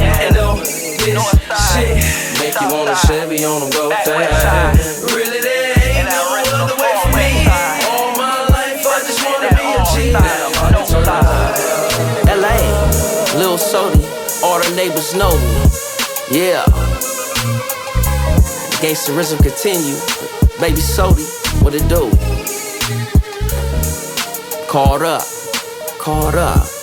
[0.00, 1.94] And don't this shit
[2.42, 5.14] make you wanna shimmy on them gold things.
[5.14, 5.39] Really,
[10.12, 10.94] Uh, a G.
[12.28, 14.02] LA, Lil Sody,
[14.44, 15.70] all the neighbors know me.
[16.30, 16.64] Yeah.
[18.80, 19.96] Gangsterism continue.
[20.60, 21.22] Baby Sody,
[21.62, 22.10] what it do?
[24.66, 25.22] Caught up,
[25.98, 26.79] caught up.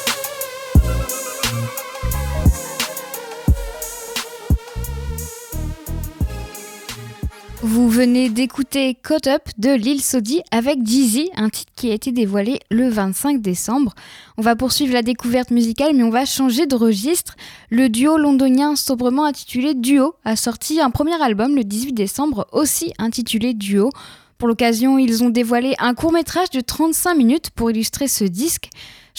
[7.64, 12.12] Vous venez d'écouter Caught Up de Lil Sodi avec Jeezy, un titre qui a été
[12.12, 13.96] dévoilé le 25 décembre.
[14.38, 17.36] On va poursuivre la découverte musicale, mais on va changer de registre.
[17.72, 22.94] Le duo londonien sobrement intitulé Duo a sorti un premier album le 18 décembre, aussi
[23.00, 23.90] intitulé Duo.
[24.38, 28.70] Pour l'occasion, ils ont dévoilé un court métrage de 35 minutes pour illustrer ce disque.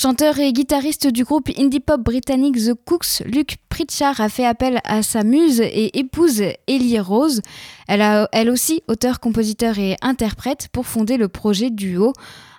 [0.01, 4.81] Chanteur et guitariste du groupe indie pop britannique The Cooks, Luke Pritchard a fait appel
[4.85, 7.43] à sa muse et épouse Ellie Rose.
[7.89, 12.13] Elle, a, aussi auteur, compositeur et interprète pour fonder le projet Duo.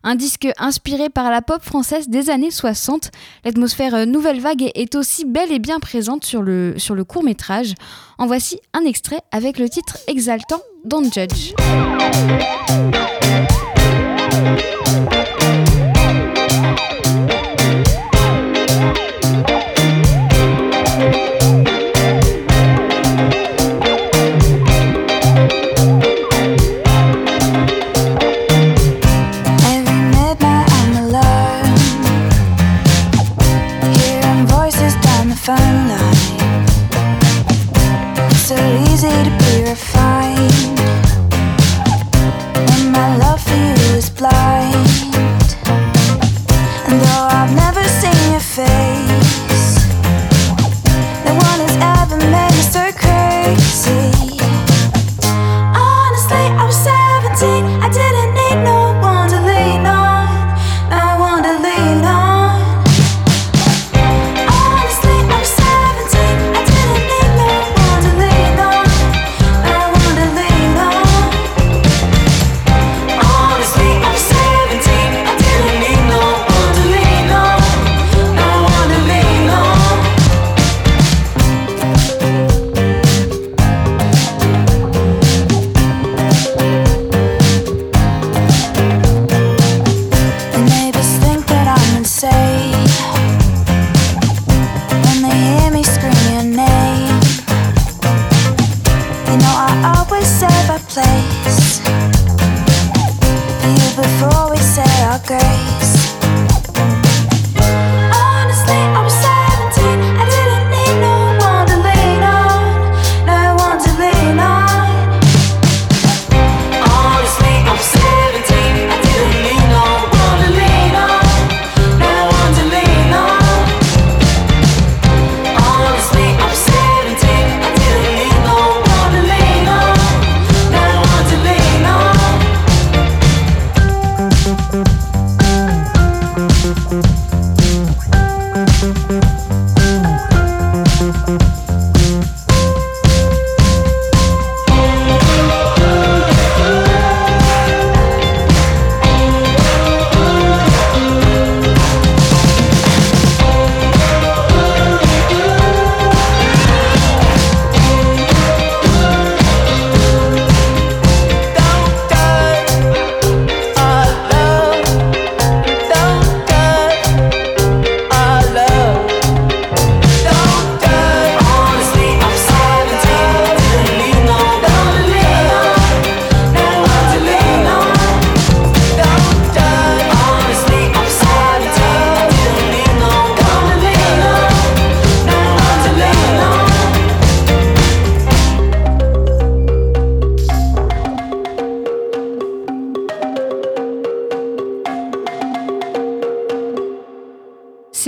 [0.04, 3.10] Un disque inspiré par la pop française des années 60.
[3.46, 7.74] L'atmosphère nouvelle vague est aussi belle et bien présente sur le, sur le court métrage.
[8.18, 11.54] En voici un extrait avec le titre exaltant Don't Judge.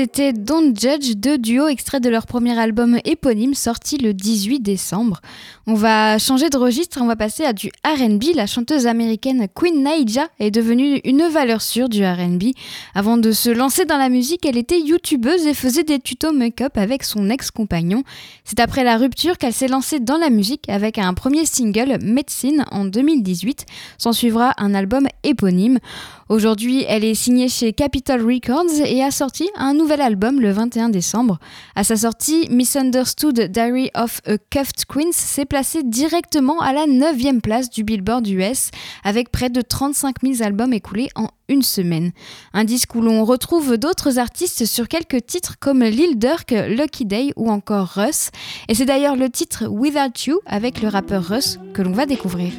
[0.02, 5.22] C'était Don't Judge, deux duos extraits de leur premier album éponyme sorti le 18 décembre.
[5.68, 8.34] On va changer de registre, on va passer à du RB.
[8.34, 12.46] La chanteuse américaine Queen Naija est devenue une valeur sûre du RB.
[12.96, 16.80] Avant de se lancer dans la musique, elle était youtubeuse et faisait des tutos make-up
[16.80, 18.02] avec son ex-compagnon.
[18.44, 22.66] C'est après la rupture qu'elle s'est lancée dans la musique avec un premier single, Medicine,
[22.72, 23.68] en 2018.
[24.00, 25.78] S'en suivra un album éponyme.
[26.32, 30.88] Aujourd'hui, elle est signée chez Capitol Records et a sorti un nouvel album le 21
[30.88, 31.40] décembre.
[31.76, 37.42] À sa sortie, Misunderstood Diary of a Cuffed Queen s'est placé directement à la 9
[37.44, 38.72] place du Billboard US
[39.04, 42.14] avec près de 35 000 albums écoulés en une semaine.
[42.54, 47.34] Un disque où l'on retrouve d'autres artistes sur quelques titres comme Lil Durk, Lucky Day
[47.36, 48.30] ou encore Russ.
[48.70, 52.54] Et c'est d'ailleurs le titre Without You avec le rappeur Russ que l'on va découvrir.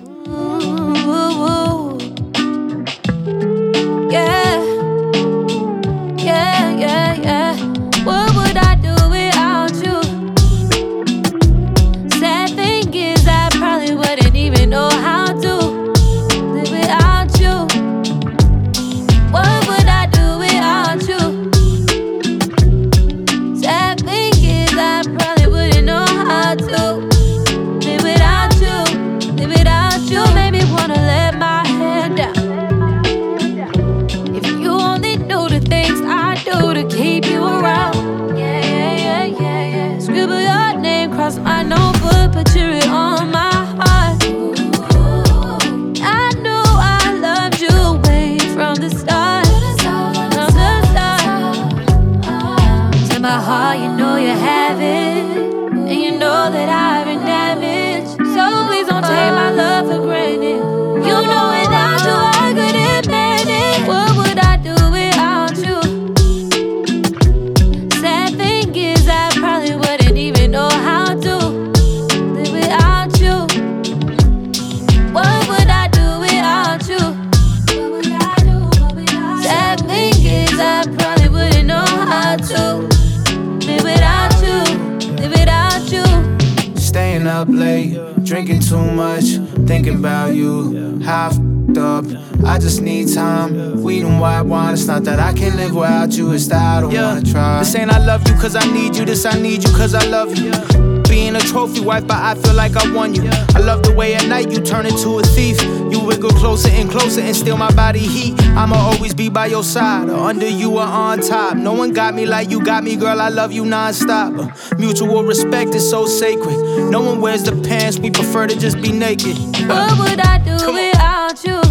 [102.12, 103.24] But I feel like I won you.
[103.56, 105.58] I love the way at night you turn into a thief.
[105.90, 108.34] You wiggle closer and closer and steal my body heat.
[108.54, 111.56] I'ma always be by your side, or under you or on top.
[111.56, 113.18] No one got me like you got me, girl.
[113.18, 114.34] I love you non-stop.
[114.36, 116.58] Uh, Mutual respect is so sacred.
[116.90, 119.38] No one wears the pants, we prefer to just be naked.
[119.66, 121.62] What would I do without you?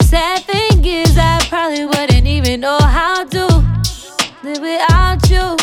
[0.00, 3.46] Sad thing is, I probably wouldn't even know how to
[4.42, 5.59] live without you.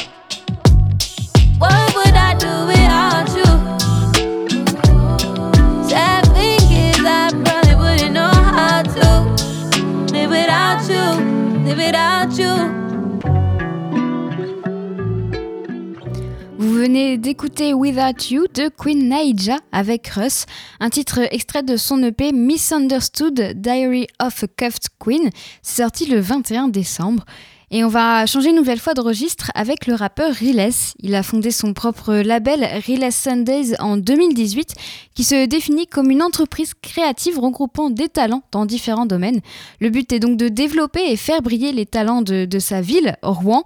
[16.60, 20.46] Vous venez d'écouter Without You de Queen Naija avec Russ,
[20.80, 25.30] un titre extrait de son EP Misunderstood Diary of a Cuffed Queen,
[25.62, 27.26] sorti le 21 décembre.
[27.70, 30.70] Et on va changer une nouvelle fois de registre avec le rappeur Riles.
[31.02, 34.74] Il a fondé son propre label Riles Sundays en 2018
[35.18, 39.42] qui se définit comme une entreprise créative regroupant des talents dans différents domaines.
[39.82, 43.64] Le but est donc de développer et faire briller les talents de, sa ville, Rouen.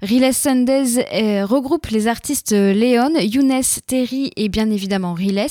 [0.00, 5.44] Riles Sundays euh, regroupe les artistes Léon, Younes, Terry et bien évidemment Riles.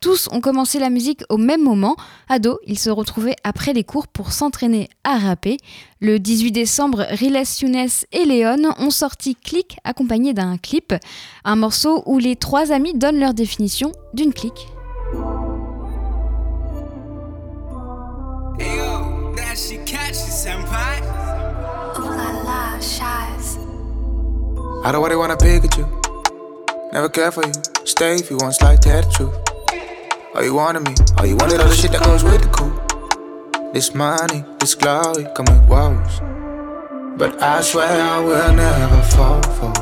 [0.00, 1.96] Tous ont commencé la musique au même moment.
[2.28, 5.56] Ados, ils se retrouvaient après les cours pour s'entraîner à rapper.
[6.00, 10.92] Le 18 décembre, Riles, Younes et Léon ont sorti Click accompagné d'un clip,
[11.46, 14.68] un morceau où les trois amis donnent leur définition d'une clique.
[18.60, 21.00] That shit catchy, senpai.
[21.98, 23.58] Ooh la la, shies.
[24.84, 25.86] I don't really wanna pick at you.
[26.92, 27.52] Never care for you.
[27.84, 29.34] Stay if you want slight tell the truth.
[30.34, 33.72] All you wanted me, all you wanted all the shit that goes with the cool.
[33.72, 36.20] This money, this glory, come with woes.
[37.18, 39.72] But I swear I will never fall for.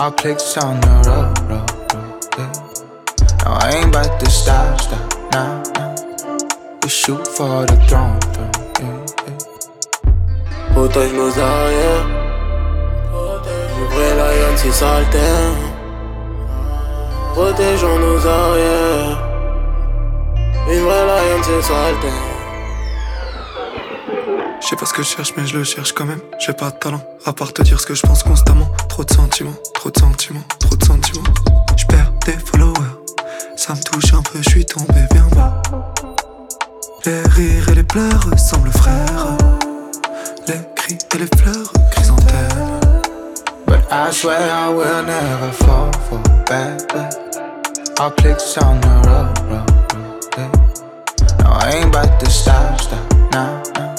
[0.00, 2.24] Our clicks on the road, road, road.
[2.38, 3.44] Yeah.
[3.44, 5.89] No, I ain't about to stop, stop, now, now.
[6.82, 8.50] We shoot for the throne, throne.
[8.80, 10.74] Yeah, yeah.
[10.74, 12.06] Protège nos arrières.
[13.76, 15.54] Du vrai lion, c'est saltaire.
[17.34, 19.18] Protégeons nos arrières.
[20.70, 22.30] Une vraie lion, c'est saltaire.
[24.70, 26.20] sais pas ce que je cherche, mais je le cherche quand même.
[26.38, 28.70] J'ai pas de talent, à part te dire ce que je pense constamment.
[28.88, 31.24] Trop de sentiments, trop de sentiments, trop de sentiments.
[31.76, 32.94] Je perds des followers,
[33.56, 35.60] ça me touche un peu, je suis tombé bien bas.
[37.06, 39.38] Les rires et les pleurs semblent frères.
[40.46, 42.80] Les cris et les fleurs, chrysanthèmes.
[43.66, 46.82] But I swear I will never fall for bad.
[47.98, 50.20] Our clicks on the road, road, road.
[50.36, 50.50] Yeah.
[51.38, 52.98] No, I ain't about to stop, stop,
[53.32, 53.94] now, now.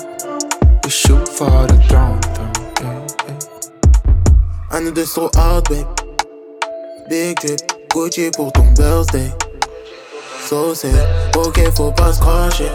[0.83, 2.53] We shoot for the throne, throne.
[2.81, 4.77] Yeah, yeah.
[4.77, 5.87] Un ou deux so hard, babe.
[7.09, 9.31] Big drip, Gucci pour ton birthday.
[10.47, 10.93] So c'est
[11.35, 12.69] ok, faut pas se cracher.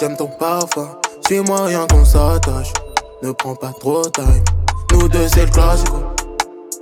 [0.00, 0.88] J'aime ton parfum,
[1.26, 2.72] suis-moi rien qu'on s'attache.
[3.22, 4.42] Ne prends pas trop time.
[4.92, 5.96] Nous deux c'est le classico.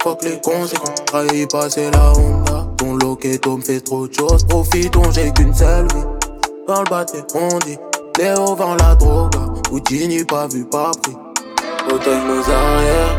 [0.05, 1.01] Fuck les conséquences,
[1.51, 2.69] pas c'est la Honda.
[2.77, 6.05] Ton loqueto me fait trop de choses, profitons, j'ai qu'une seule vie.
[6.69, 7.77] Dans le bâtiment, on dit,
[8.21, 9.35] Léo vend la drogue.
[9.73, 11.17] Houdini pas vu, pas pris.
[11.89, 13.19] Protège nos arrières.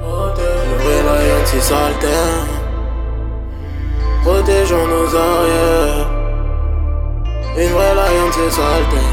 [0.00, 1.60] Le vrai lion, c'est.
[4.22, 6.15] Protégeons nos arrières.
[7.58, 9.06] Une vraie lion, c'est saltin.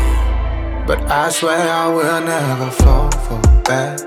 [0.86, 4.02] But I swear I will never fall for bad.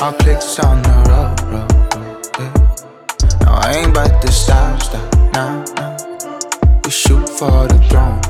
[0.00, 2.26] Our clicks on the road, road, road.
[2.38, 3.44] Yeah.
[3.44, 5.02] No, I ain't about to stop, stop,
[5.34, 5.96] now, now.
[6.84, 8.22] We shoot for the throne,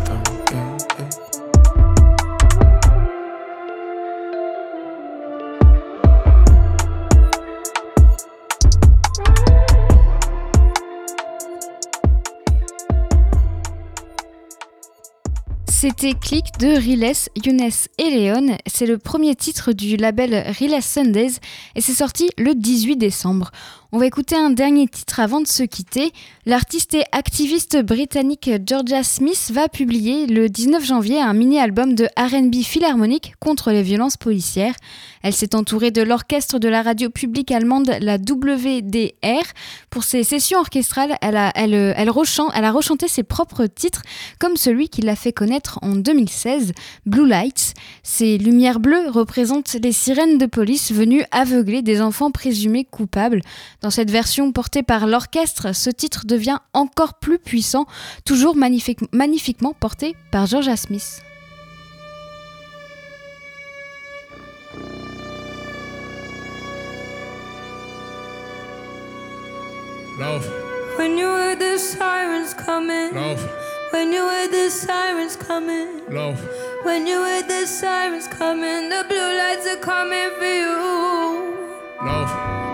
[15.78, 17.12] C'était Click de Riles,
[17.44, 18.56] Younes et Léon.
[18.66, 21.34] C'est le premier titre du label Riles Sundays
[21.74, 23.50] et c'est sorti le 18 décembre.
[23.92, 26.12] On va écouter un dernier titre avant de se quitter.
[26.44, 32.62] L'artiste et activiste britannique Georgia Smith va publier le 19 janvier un mini-album de RB
[32.64, 34.74] philharmonique contre les violences policières.
[35.22, 39.44] Elle s'est entourée de l'orchestre de la radio publique allemande, la WDR.
[39.88, 44.02] Pour ses sessions orchestrales, elle a, rechanté ses propres titres,
[44.40, 46.72] comme celui qui l'a fait connaître en 2016,
[47.06, 47.74] Blue Lights.
[48.02, 53.42] Ces lumières bleues représentent les sirènes de police venues aveugler des enfants présumés coupables.
[53.82, 57.86] Dans cette version portée par l'orchestre, ce titre devient encore plus puissant,
[58.24, 61.22] toujours magnifique- magnifiquement porté par Georgia Smith.
[70.18, 70.46] Love,
[70.98, 73.14] When you hear the sirens coming.
[73.14, 73.40] love,
[73.92, 75.88] When you hear the sirens coming.
[76.10, 76.38] love,
[76.84, 78.88] When you hear the sirens coming.
[78.88, 81.65] The blue lights are coming for you.
[82.04, 82.30] Love,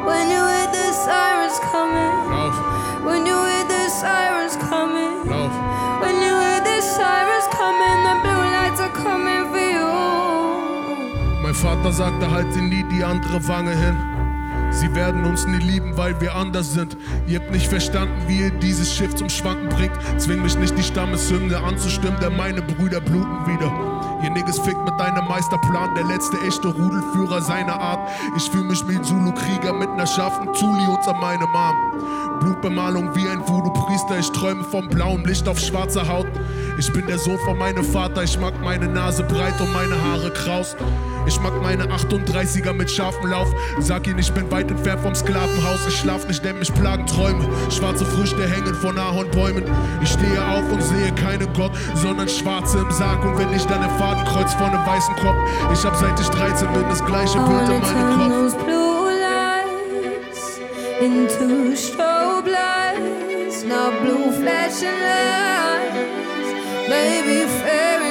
[0.06, 2.14] When you hear the sirens coming.
[2.30, 2.56] love,
[3.04, 5.28] When you hear the sirens coming.
[5.28, 5.52] love.
[6.02, 7.98] When you hear the sirens coming.
[8.08, 11.42] The blue lights are coming for you.
[11.42, 13.96] Mein Vater sagte, halte nie die andere Wange hin.
[14.72, 16.96] Sie werden uns nie lieben, weil wir anders sind.
[17.26, 19.94] Ihr habt nicht verstanden, wie ihr dieses Schiff zum Schwanken bringt.
[20.18, 23.70] Zwing mich nicht, die Stammeshymne anzustimmen, denn meine Brüder bluten wieder.
[24.22, 28.08] Ihr Niggas fickt mit deinem Meisterplan, der letzte echte Rudelführer seiner Art.
[28.36, 31.76] Ich fühl mich wie ein Zulu-Krieger mit einer scharfen Zuli unter meinem Arm.
[32.40, 36.26] Blutbemalung wie ein Voodoo-Priester, ich träume vom blauen Licht auf schwarzer Haut.
[36.78, 40.30] Ich bin der Sohn von meinem Vater, ich mag meine Nase breit und meine Haare
[40.32, 40.76] kraus.
[41.26, 43.48] Ich mag meine 38er mit scharfem Lauf.
[43.78, 45.86] Sag ihnen, ich bin weit entfernt vom Sklavenhaus.
[45.86, 47.46] Ich schlaf nicht, denn mich plagen Träume.
[47.70, 49.64] Schwarze Früchte hängen von Ahornbäumen.
[50.02, 53.24] Ich stehe auf und sehe keinen Gott, sondern Schwarze im Sarg.
[53.24, 55.36] Und wenn ich dann ein Fadenkreuz vor einem weißen Kopf.
[55.72, 58.64] Ich hab seit ich 13 bin das gleiche Bild in meinem Kopf.
[58.64, 60.60] blue lights
[61.00, 65.81] into strobe lights, now blue flashing lights,
[66.92, 68.01] baby fairy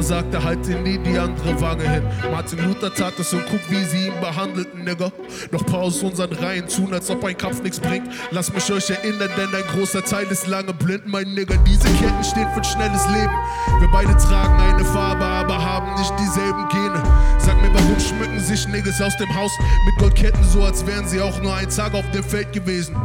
[0.00, 2.02] Vater sagte, halte nie die andere Wange hin.
[2.30, 5.12] Martin Luther tat es und guck, wie sie ihn behandelten, Nigga.
[5.52, 8.08] Doch paar aus unseren Reihen tun, als ob ein Kampf nichts bringt.
[8.30, 11.54] Lass mich euch erinnern, denn ein großer Teil ist lange blind, mein Nigga.
[11.66, 13.32] Diese Ketten stehen für ein schnelles Leben.
[13.80, 17.02] Wir beide tragen eine Farbe, aber haben nicht dieselben Gene.
[17.38, 19.52] Sag mir, warum schmücken sich Niggas aus dem Haus
[19.84, 22.96] mit Goldketten so, als wären sie auch nur einen Tag auf dem Feld gewesen?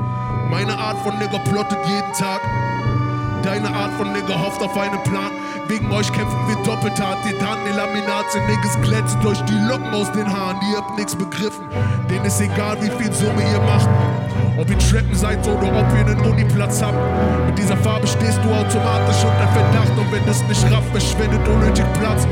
[0.50, 2.40] Meine Art von Nigger plottet jeden Tag.
[3.46, 5.30] Deine Art von Nigger hofft auf einen Plan.
[5.68, 7.20] Wegen euch kämpfen wir doppelt hart.
[7.24, 10.58] Die Taten, Laminate, Niggas glänzt euch die Locken aus den Haaren.
[10.72, 11.64] Ihr habt nichts begriffen.
[12.10, 13.88] Denen ist egal, wie viel Summe ihr macht.
[14.58, 16.98] Ob ihr trappen seid oder ob ihr einen Uniplatz habt.
[17.46, 19.96] Mit dieser Farbe stehst du automatisch unter Verdacht.
[19.96, 22.26] Und wenn es nicht rafft, verschwendet unnötig Platz.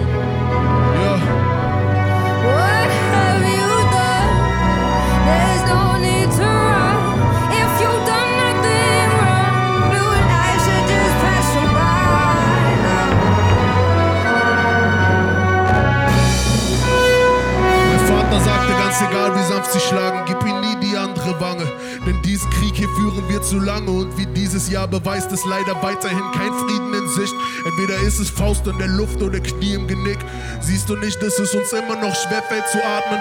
[19.09, 21.65] Egal wie sanft sie schlagen, gib ihm nie die andere Wange.
[22.05, 25.81] Denn diesen Krieg hier führen wir zu lange und wie dieses Jahr beweist es leider
[25.81, 27.33] weiterhin kein Frieden in Sicht.
[27.65, 30.19] Entweder ist es Faust in der Luft oder Knie im Genick.
[30.61, 33.19] Siehst du nicht, dass es uns immer noch schwerfällt zu atmen?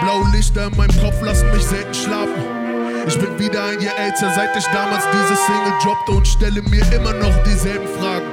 [0.00, 2.42] Blaue Lichter in meinem Kopf lassen mich selten schlafen.
[3.06, 6.84] Ich bin wieder ein Jahr älter, seit ich damals diese Single droppte und stelle mir
[6.92, 8.26] immer noch dieselben Fragen.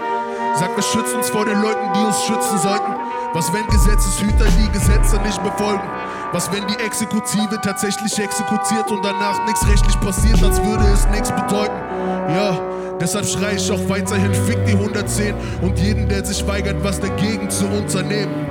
[0.56, 2.94] Sag, wir schützen uns vor den Leuten, die uns schützen sollten.
[3.34, 5.88] Was, wenn Gesetzeshüter die Gesetze nicht befolgen?
[6.34, 11.32] Was, wenn die Exekutive tatsächlich exekutiert und danach nichts rechtlich passiert, als würde es nichts
[11.32, 11.74] bedeuten?
[12.36, 12.60] Ja,
[13.00, 17.50] deshalb schrei ich auch weiterhin, fick die 110 und jeden, der sich weigert, was dagegen
[17.50, 18.46] zu unternehmen.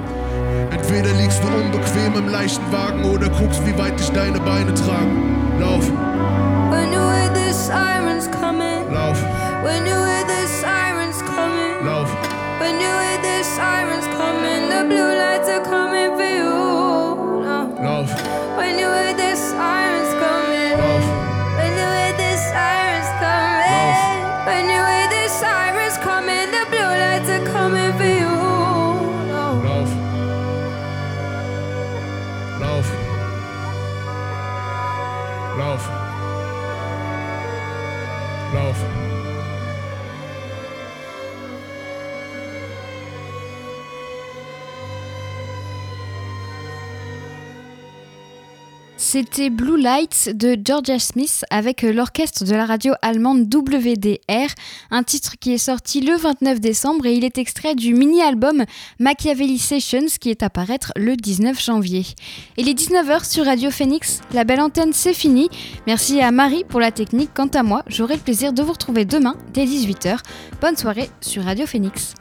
[0.71, 5.59] Entweder liegst du unbequem im leichten Wagen oder guckst, wie weit dich deine Beine tragen.
[5.61, 5.85] Lauf,
[6.71, 9.19] When you hear the sirens coming, lauf,
[9.63, 12.09] when you hear the sirens coming, lauf.
[12.59, 16.17] when you hear the sirens coming, the blue lights are coming
[18.67, 19.06] When you
[49.17, 54.51] C'était Blue Lights de Georgia Smith avec l'orchestre de la radio allemande WDR,
[54.91, 58.65] un titre qui est sorti le 29 décembre et il est extrait du mini-album
[59.01, 62.05] Machiavelli Sessions qui est à paraître le 19 janvier.
[62.59, 65.49] Et les 19h sur Radio Phoenix, la belle antenne c'est fini.
[65.87, 67.31] Merci à Marie pour la technique.
[67.33, 70.19] Quant à moi, j'aurai le plaisir de vous retrouver demain dès 18h.
[70.61, 72.13] Bonne soirée sur Radio Phoenix.